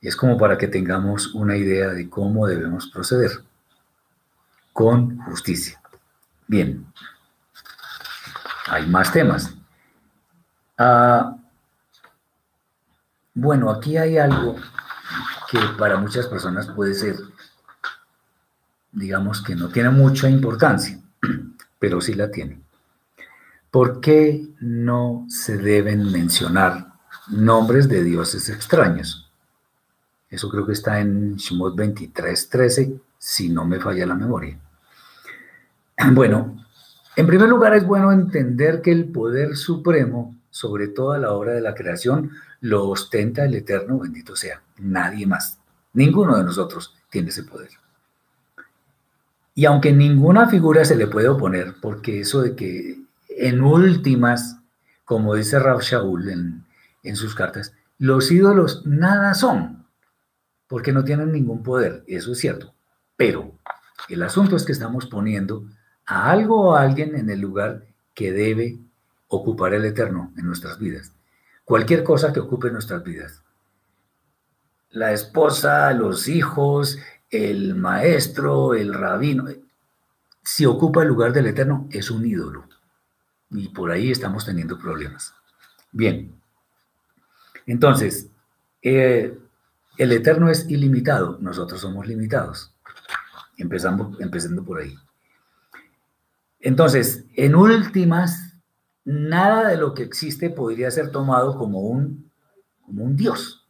[0.01, 3.44] Es como para que tengamos una idea de cómo debemos proceder
[4.75, 5.81] con justicia.
[6.47, 6.85] Bien.
[8.67, 9.55] Hay más temas.
[10.77, 11.37] Ah,
[13.33, 14.57] bueno, aquí hay algo
[15.49, 17.15] que para muchas personas puede ser,
[18.91, 20.99] digamos que no tiene mucha importancia
[21.79, 22.61] pero sí la tiene.
[23.71, 26.95] ¿Por qué no se deben mencionar
[27.29, 29.31] nombres de dioses extraños?
[30.29, 34.59] Eso creo que está en Shemot 23, 13, si no me falla la memoria.
[36.13, 36.65] Bueno,
[37.15, 41.61] en primer lugar es bueno entender que el poder supremo sobre toda la obra de
[41.61, 42.31] la creación
[42.61, 45.59] lo ostenta el Eterno, bendito sea, nadie más.
[45.93, 47.69] Ninguno de nosotros tiene ese poder.
[49.53, 54.57] Y aunque ninguna figura se le puede oponer, porque eso de que en últimas,
[55.05, 56.65] como dice Rav Shaul en,
[57.03, 59.85] en sus cartas, los ídolos nada son,
[60.67, 62.73] porque no tienen ningún poder, eso es cierto.
[63.15, 63.53] Pero
[64.09, 65.65] el asunto es que estamos poniendo
[66.05, 68.79] a algo o a alguien en el lugar que debe
[69.27, 71.11] ocupar el Eterno en nuestras vidas.
[71.63, 73.41] Cualquier cosa que ocupe nuestras vidas.
[74.91, 76.99] La esposa, los hijos,
[77.29, 79.45] el maestro, el rabino,
[80.43, 82.67] si ocupa el lugar del Eterno, es un ídolo.
[83.49, 85.33] Y por ahí estamos teniendo problemas.
[85.91, 86.39] Bien.
[87.65, 88.29] Entonces,
[88.81, 89.37] eh,
[89.97, 92.71] el Eterno es ilimitado, nosotros somos limitados.
[93.57, 94.95] Empezamos, empezando por ahí.
[96.65, 98.57] Entonces, en últimas,
[99.05, 102.29] nada de lo que existe podría ser tomado como un,
[102.85, 103.65] como un Dios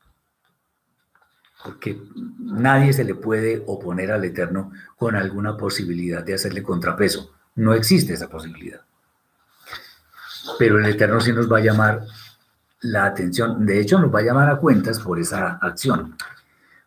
[1.65, 1.99] porque
[2.37, 7.31] nadie se le puede oponer al Eterno con alguna posibilidad de hacerle contrapeso.
[7.55, 8.81] No existe esa posibilidad.
[10.59, 12.05] Pero el Eterno sí nos va a llamar
[12.81, 16.15] la atención, de hecho nos va a llamar a cuentas por esa acción.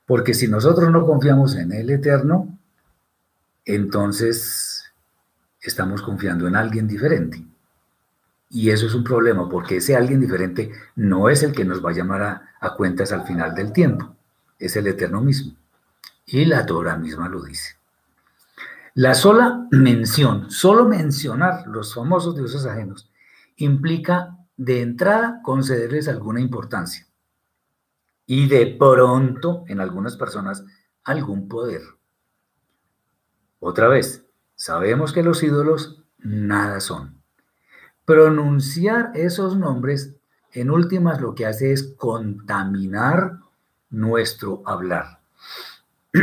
[0.06, 2.56] Porque si nosotros no confiamos en el Eterno,
[3.64, 4.67] entonces
[5.60, 7.44] estamos confiando en alguien diferente.
[8.50, 11.90] Y eso es un problema, porque ese alguien diferente no es el que nos va
[11.90, 12.22] a llamar
[12.60, 14.16] a, cuentas al final del tiempo
[14.58, 15.54] es el Eterno mismo.
[16.26, 17.76] Y la Torah misma lo dice.
[18.94, 23.10] La sola mención, solo mencionar los famosos dioses ajenos,
[23.56, 27.06] implica de entrada concederles alguna importancia
[28.26, 30.64] y de pronto en algunas personas
[31.04, 31.82] algún poder.
[33.60, 34.27] Otra vez,
[34.58, 37.22] sabemos que los ídolos nada son.
[38.04, 40.16] Pronunciar esos nombres
[40.52, 43.38] en últimas lo que hace es contaminar
[43.88, 45.20] nuestro hablar.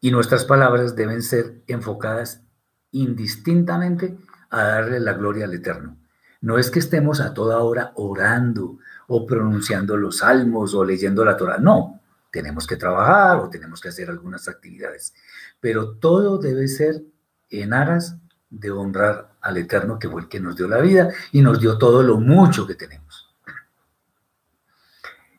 [0.00, 2.42] y nuestras palabras deben ser enfocadas
[2.90, 4.18] indistintamente
[4.50, 5.96] a darle la gloria al Eterno.
[6.40, 11.36] No es que estemos a toda hora orando o pronunciando los salmos o leyendo la
[11.36, 12.01] Torah, no,
[12.32, 15.14] tenemos que trabajar o tenemos que hacer algunas actividades,
[15.60, 17.02] pero todo debe ser
[17.50, 18.16] en aras
[18.48, 21.78] de honrar al Eterno que fue el que nos dio la vida y nos dio
[21.78, 23.28] todo lo mucho que tenemos.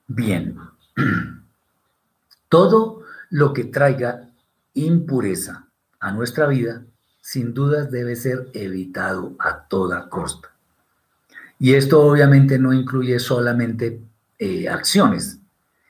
[0.08, 0.56] Bien,
[2.50, 4.30] todo lo que traiga
[4.76, 5.68] impureza
[6.00, 6.86] a nuestra vida,
[7.22, 10.52] sin dudas debe ser evitado a toda costa.
[11.58, 14.02] Y esto obviamente no incluye solamente
[14.38, 15.40] eh, acciones,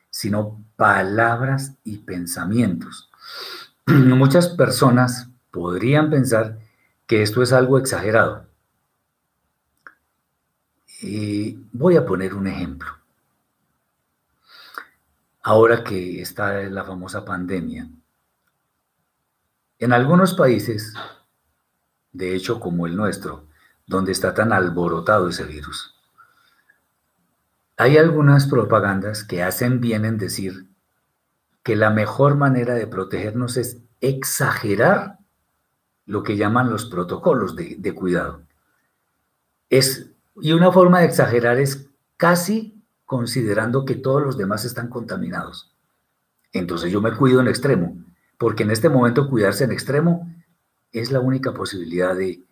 [0.09, 3.09] sino palabras y pensamientos.
[3.85, 6.59] Muchas personas podrían pensar
[7.07, 8.45] que esto es algo exagerado.
[11.01, 12.89] Y voy a poner un ejemplo.
[15.41, 17.89] Ahora que está la famosa pandemia,
[19.79, 20.93] en algunos países,
[22.13, 23.47] de hecho como el nuestro,
[23.85, 25.92] donde está tan alborotado ese virus,
[27.83, 30.67] hay algunas propagandas que hacen bien en decir
[31.63, 35.17] que la mejor manera de protegernos es exagerar
[36.05, 38.41] lo que llaman los protocolos de, cuidado.
[39.69, 45.75] Es, y una forma de exagerar es casi considerando que todos los demás están contaminados.
[46.53, 47.97] Entonces yo me cuido en extremo,
[48.37, 50.33] porque en este momento cuidarse en extremo
[50.93, 52.43] es la única posibilidad de,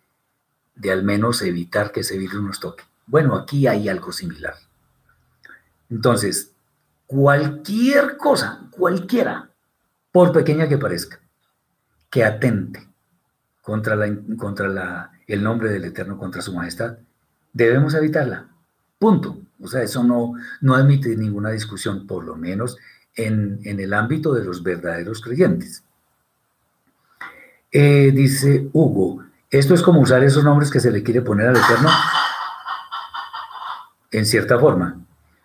[0.74, 2.84] de al menos evitar que ese virus nos toque.
[3.06, 4.56] Bueno, aquí hay algo similar.
[5.92, 6.54] Entonces,
[7.06, 9.50] cualquier cosa, cualquiera,
[10.10, 11.20] por pequeña que parezca,
[12.08, 12.88] que atente
[13.60, 16.96] contra, la, contra el nombre del Eterno, contra su majestad,
[17.52, 18.48] debemos evitarla.
[18.98, 19.36] Punto.
[19.60, 20.32] O sea, eso no,
[20.62, 22.78] no admite ninguna discusión, por lo menos
[23.14, 25.84] en, el ámbito de los verdaderos creyentes.
[27.70, 31.56] Eh, dice Hugo, esto es como usar esos nombres que se le quiere poner al
[31.56, 31.90] Eterno
[34.10, 34.98] en cierta forma.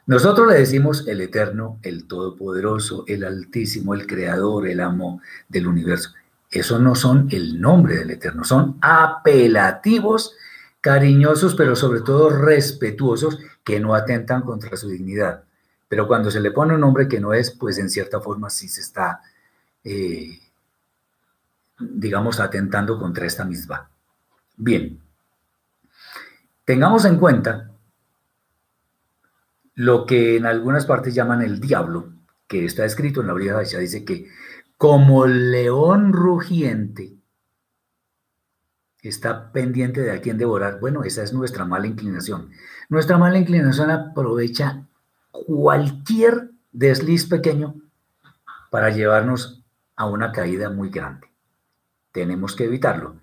[0.08, 6.12] Nosotros le decimos el Eterno, el Todopoderoso, el Altísimo, el Creador, el Amo del universo.
[6.50, 10.34] Eso no son el nombre del Eterno, son apelativos,
[10.80, 15.44] cariñosos, pero sobre todo respetuosos, que no atentan contra su dignidad.
[15.90, 18.70] Pero cuando se le pone un nombre que no es, pues en cierta forma sí
[18.70, 19.20] se está,
[19.84, 20.40] eh,
[21.80, 23.90] digamos, atentando contra esta misma.
[24.56, 25.02] Bien,
[26.64, 27.72] tengamos en cuenta
[29.78, 32.12] lo que en algunas partes llaman el diablo,
[32.48, 34.28] que está escrito en la Biblia, dice que
[34.76, 37.14] como león rugiente,
[39.04, 40.80] está pendiente de a quién devorar.
[40.80, 42.50] Bueno, esa es nuestra mala inclinación.
[42.90, 44.88] Nuestra mala inclinación aprovecha
[45.30, 47.76] cualquier desliz pequeño
[48.72, 49.64] para llevarnos
[49.96, 51.28] a una caída muy grande.
[52.12, 53.18] Tenemos que evitarlo.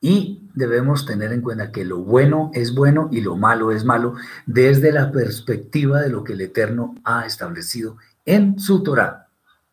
[0.00, 4.14] Y debemos tener en cuenta que lo bueno es bueno y lo malo es malo
[4.46, 9.28] desde la perspectiva de lo que el Eterno ha establecido en su Torah.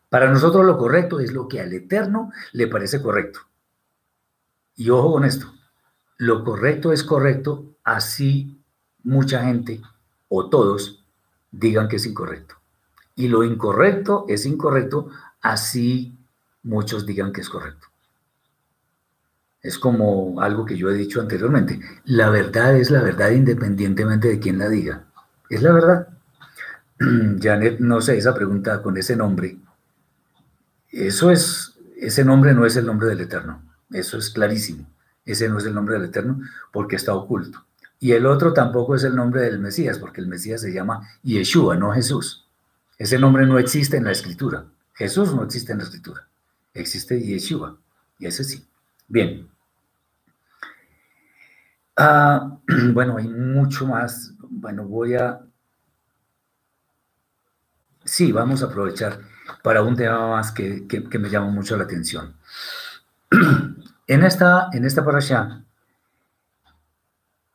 [0.08, 3.40] Para nosotros lo correcto es lo que al Eterno le parece correcto.
[4.76, 5.52] Y ojo con esto,
[6.18, 8.60] lo correcto es correcto, así
[9.02, 9.80] mucha gente
[10.28, 11.04] o todos
[11.50, 12.56] digan que es incorrecto.
[13.14, 15.08] Y lo incorrecto es incorrecto,
[15.40, 16.16] así
[16.62, 17.87] muchos digan que es correcto.
[19.62, 21.80] Es como algo que yo he dicho anteriormente.
[22.04, 25.04] La verdad es la verdad independientemente de quién la diga.
[25.50, 26.08] Es la verdad.
[27.40, 29.58] Janet, no sé, esa pregunta con ese nombre
[30.90, 34.88] eso es, ese nombre no es el nombre del Eterno, eso es clarísimo.
[35.24, 36.40] Ese no es el nombre del Eterno
[36.72, 37.64] porque está oculto.
[38.00, 41.76] Y el otro tampoco es el nombre del Mesías, porque el Mesías se llama Yeshua,
[41.76, 42.46] no Jesús.
[42.96, 44.64] Ese nombre no existe en la escritura.
[44.94, 46.26] Jesús no existe en la escritura.
[46.72, 47.76] Existe Yeshua,
[48.18, 48.66] y ese sí.
[49.08, 49.48] Bien.
[51.96, 52.58] Ah,
[52.92, 54.34] bueno, hay mucho más.
[54.38, 55.40] Bueno, voy a...
[58.04, 59.20] Sí, vamos a aprovechar
[59.62, 60.86] para un tema más que,
[61.18, 62.36] me llama mucho la atención.
[64.06, 65.02] en esta, en esta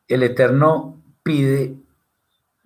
[0.07, 1.75] el Eterno pide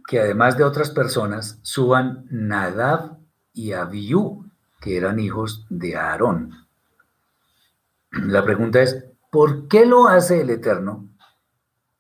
[0.08, 3.18] que además de otras personas suban Nadab
[3.54, 6.67] y Abiú, que eran hijos de Aarón.
[8.12, 11.08] La pregunta es, ¿por qué lo hace el Eterno?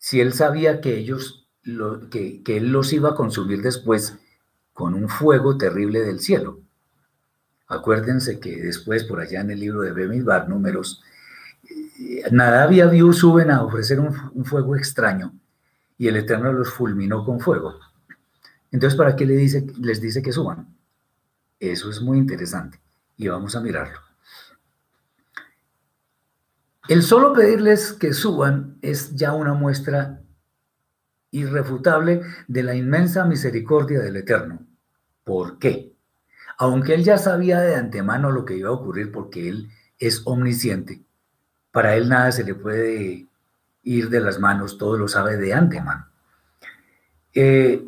[0.07, 1.49] si él sabía que ellos,
[2.09, 4.17] que, que él los iba a consumir después
[4.71, 6.61] con un fuego terrible del cielo.
[7.67, 11.03] Acuérdense que después, por allá en el libro de Bemidbar, números,
[11.69, 15.33] eh, Nadab y Abiú suben a ofrecer un, fuego extraño
[15.97, 17.77] y el Eterno los fulminó con fuego.
[18.71, 20.73] Entonces, ¿para qué dice, les dice que suban?
[21.59, 22.79] Eso es muy interesante
[23.17, 24.06] y vamos a mirarlo.
[26.87, 30.21] El solo pedirles que suban es ya una muestra
[31.31, 34.65] irrefutable de la inmensa misericordia del Eterno.
[35.25, 35.91] ¿Por qué?
[36.57, 39.69] Aunque él ya sabía de antemano lo que iba a ocurrir porque él
[39.99, 41.01] es omnisciente,
[41.71, 43.27] para él nada se le puede
[43.83, 46.07] ir de las manos, todo lo sabe de antemano.
[47.33, 47.85] Eh,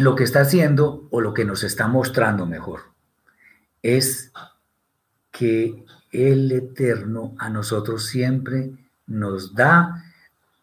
[0.00, 2.80] lo que está haciendo o lo que nos está mostrando mejor
[3.82, 4.32] es
[5.30, 8.72] que el Eterno a nosotros siempre
[9.06, 10.04] nos da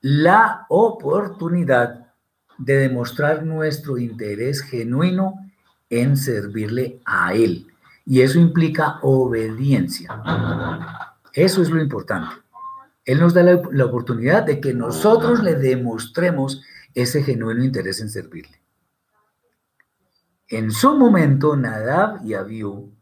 [0.02, 2.08] la oportunidad
[2.58, 5.36] de demostrar nuestro interés genuino
[5.90, 7.68] en servirle a Él.
[8.06, 10.22] Y eso implica obediencia.
[11.34, 12.36] Eso es lo importante.
[13.06, 16.62] Él nos da la, oportunidad de que nosotros le demostremos
[16.94, 18.60] ese genuino interés en servirle.
[20.50, 22.97] En su momento, Nadab y Abiú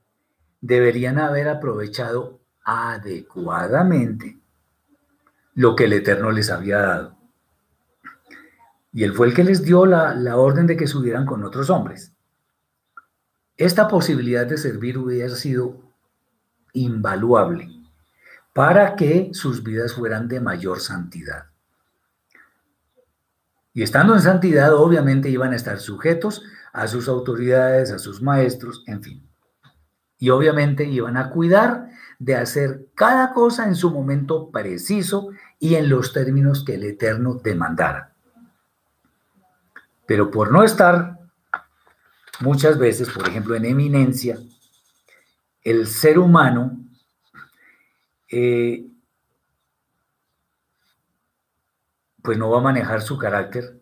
[0.65, 4.39] deberían haber aprovechado adecuadamente
[5.53, 7.17] lo que el Eterno les había dado.
[8.91, 11.69] Y él fue el que les dio la, la orden de que subieran con otros
[11.69, 12.13] hombres.
[13.57, 15.81] Esta posibilidad de servir hubiera sido
[16.73, 17.69] invaluable
[18.53, 21.45] para que sus vidas fueran de mayor santidad.
[23.73, 26.43] Y estando en santidad, obviamente iban a estar sujetos
[26.73, 29.34] a sus autoridades, a sus maestros, en fin.
[30.17, 31.89] Y obviamente iban a cuidar
[32.19, 37.35] de hacer cada cosa en su momento preciso y en los términos que el Eterno
[37.35, 38.13] demandara.
[40.05, 41.19] Pero por no estar
[42.39, 44.37] muchas veces, por ejemplo, en eminencia,
[45.63, 46.77] el ser humano
[48.29, 48.85] eh,
[52.21, 53.79] pues no va a manejar su carácter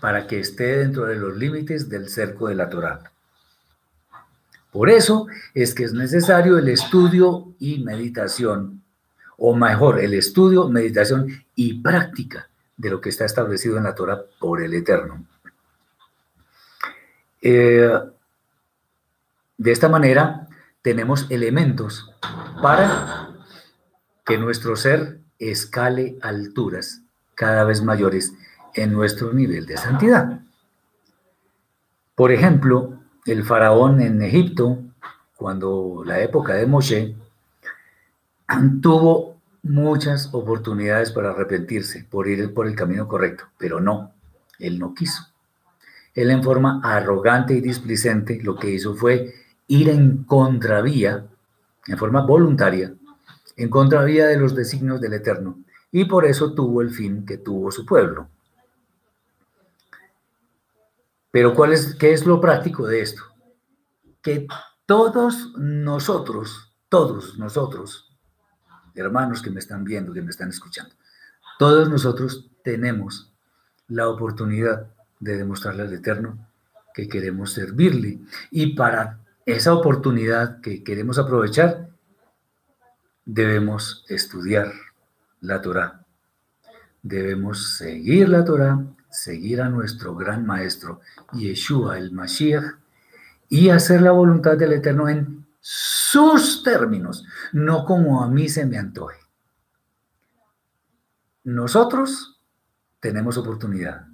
[0.00, 3.13] para que esté dentro de los límites del cerco de la Torá.
[4.74, 8.82] Por eso es que es necesario el estudio y meditación,
[9.38, 14.22] o mejor, el estudio, meditación y práctica de lo que está establecido en la Torah
[14.40, 15.24] por el Eterno.
[17.40, 17.88] Eh,
[19.58, 20.48] de esta manera
[20.82, 22.12] tenemos elementos
[22.60, 23.28] para
[24.26, 27.00] que nuestro ser escale alturas
[27.36, 28.32] cada vez mayores
[28.74, 30.40] en nuestro nivel de santidad.
[32.16, 32.93] Por ejemplo,
[33.26, 34.78] el faraón en Egipto,
[35.36, 37.16] cuando la época de Moshe,
[38.82, 44.12] tuvo muchas oportunidades para arrepentirse, por ir por el camino correcto, pero no,
[44.58, 45.22] él no quiso.
[46.14, 49.34] Él en forma arrogante y displicente lo que hizo fue
[49.66, 51.24] ir en contravía,
[51.86, 52.94] en forma voluntaria,
[53.56, 55.58] en contravía de los designios del Eterno,
[55.90, 58.28] y por eso tuvo el fin que tuvo su pueblo.
[61.34, 63.24] Pero ¿cuál es, ¿qué es lo práctico de esto?
[64.22, 64.46] Que
[64.86, 68.16] todos nosotros, todos nosotros,
[68.94, 70.94] hermanos que me están viendo, que me están escuchando,
[71.58, 73.32] todos nosotros tenemos
[73.88, 74.86] la oportunidad
[75.18, 76.38] de demostrarle al Eterno
[76.94, 78.20] que queremos servirle.
[78.52, 81.88] Y para esa oportunidad que queremos aprovechar,
[83.24, 84.72] debemos estudiar
[85.40, 86.04] la Torah.
[87.02, 91.00] Debemos seguir la Torah, seguir a nuestro gran maestro
[91.32, 92.78] Yeshua el Mashiach
[93.48, 98.76] y hacer la voluntad del Eterno en sus términos, no como a mí se me
[98.76, 99.18] antoje.
[101.44, 102.40] Nosotros
[103.00, 104.06] tenemos oportunidad.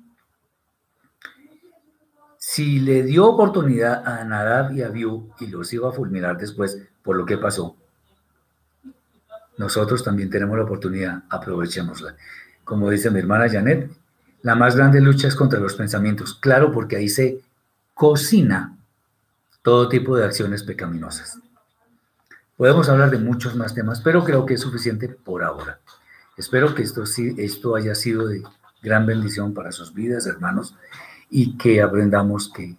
[2.36, 6.78] Si le dio oportunidad a Nadab y a Abiú y los iba a fulminar después
[7.02, 7.76] por lo que pasó,
[9.56, 12.16] nosotros también tenemos la oportunidad, aprovechémosla.
[12.64, 13.90] Como dice mi hermana Janet,
[14.42, 16.34] la más grande lucha es contra los pensamientos.
[16.34, 17.40] Claro, porque ahí se
[17.94, 18.76] cocina
[19.62, 21.38] todo tipo de acciones pecaminosas.
[22.56, 25.80] Podemos hablar de muchos más temas, pero creo que es suficiente por ahora.
[26.36, 28.42] Espero que esto, haya sido de
[28.82, 30.74] gran bendición para sus vidas, hermanos
[31.30, 32.76] y que aprendamos que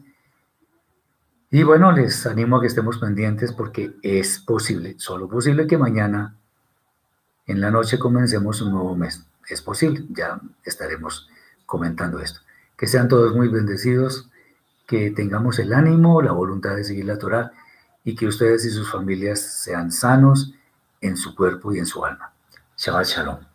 [1.52, 6.34] Y bueno, les animo a que estemos pendientes porque es posible, solo posible que mañana
[7.46, 9.24] en la noche comencemos un nuevo mes.
[9.48, 11.28] Es posible, ya estaremos
[11.64, 12.40] comentando esto.
[12.80, 14.30] Que sean todos muy bendecidos,
[14.86, 17.52] que tengamos el ánimo, la voluntad de seguir la Torah
[18.04, 20.54] y que ustedes y sus familias sean sanos
[21.02, 22.32] en su cuerpo y en su alma.
[22.78, 23.49] Shabbat Shalom.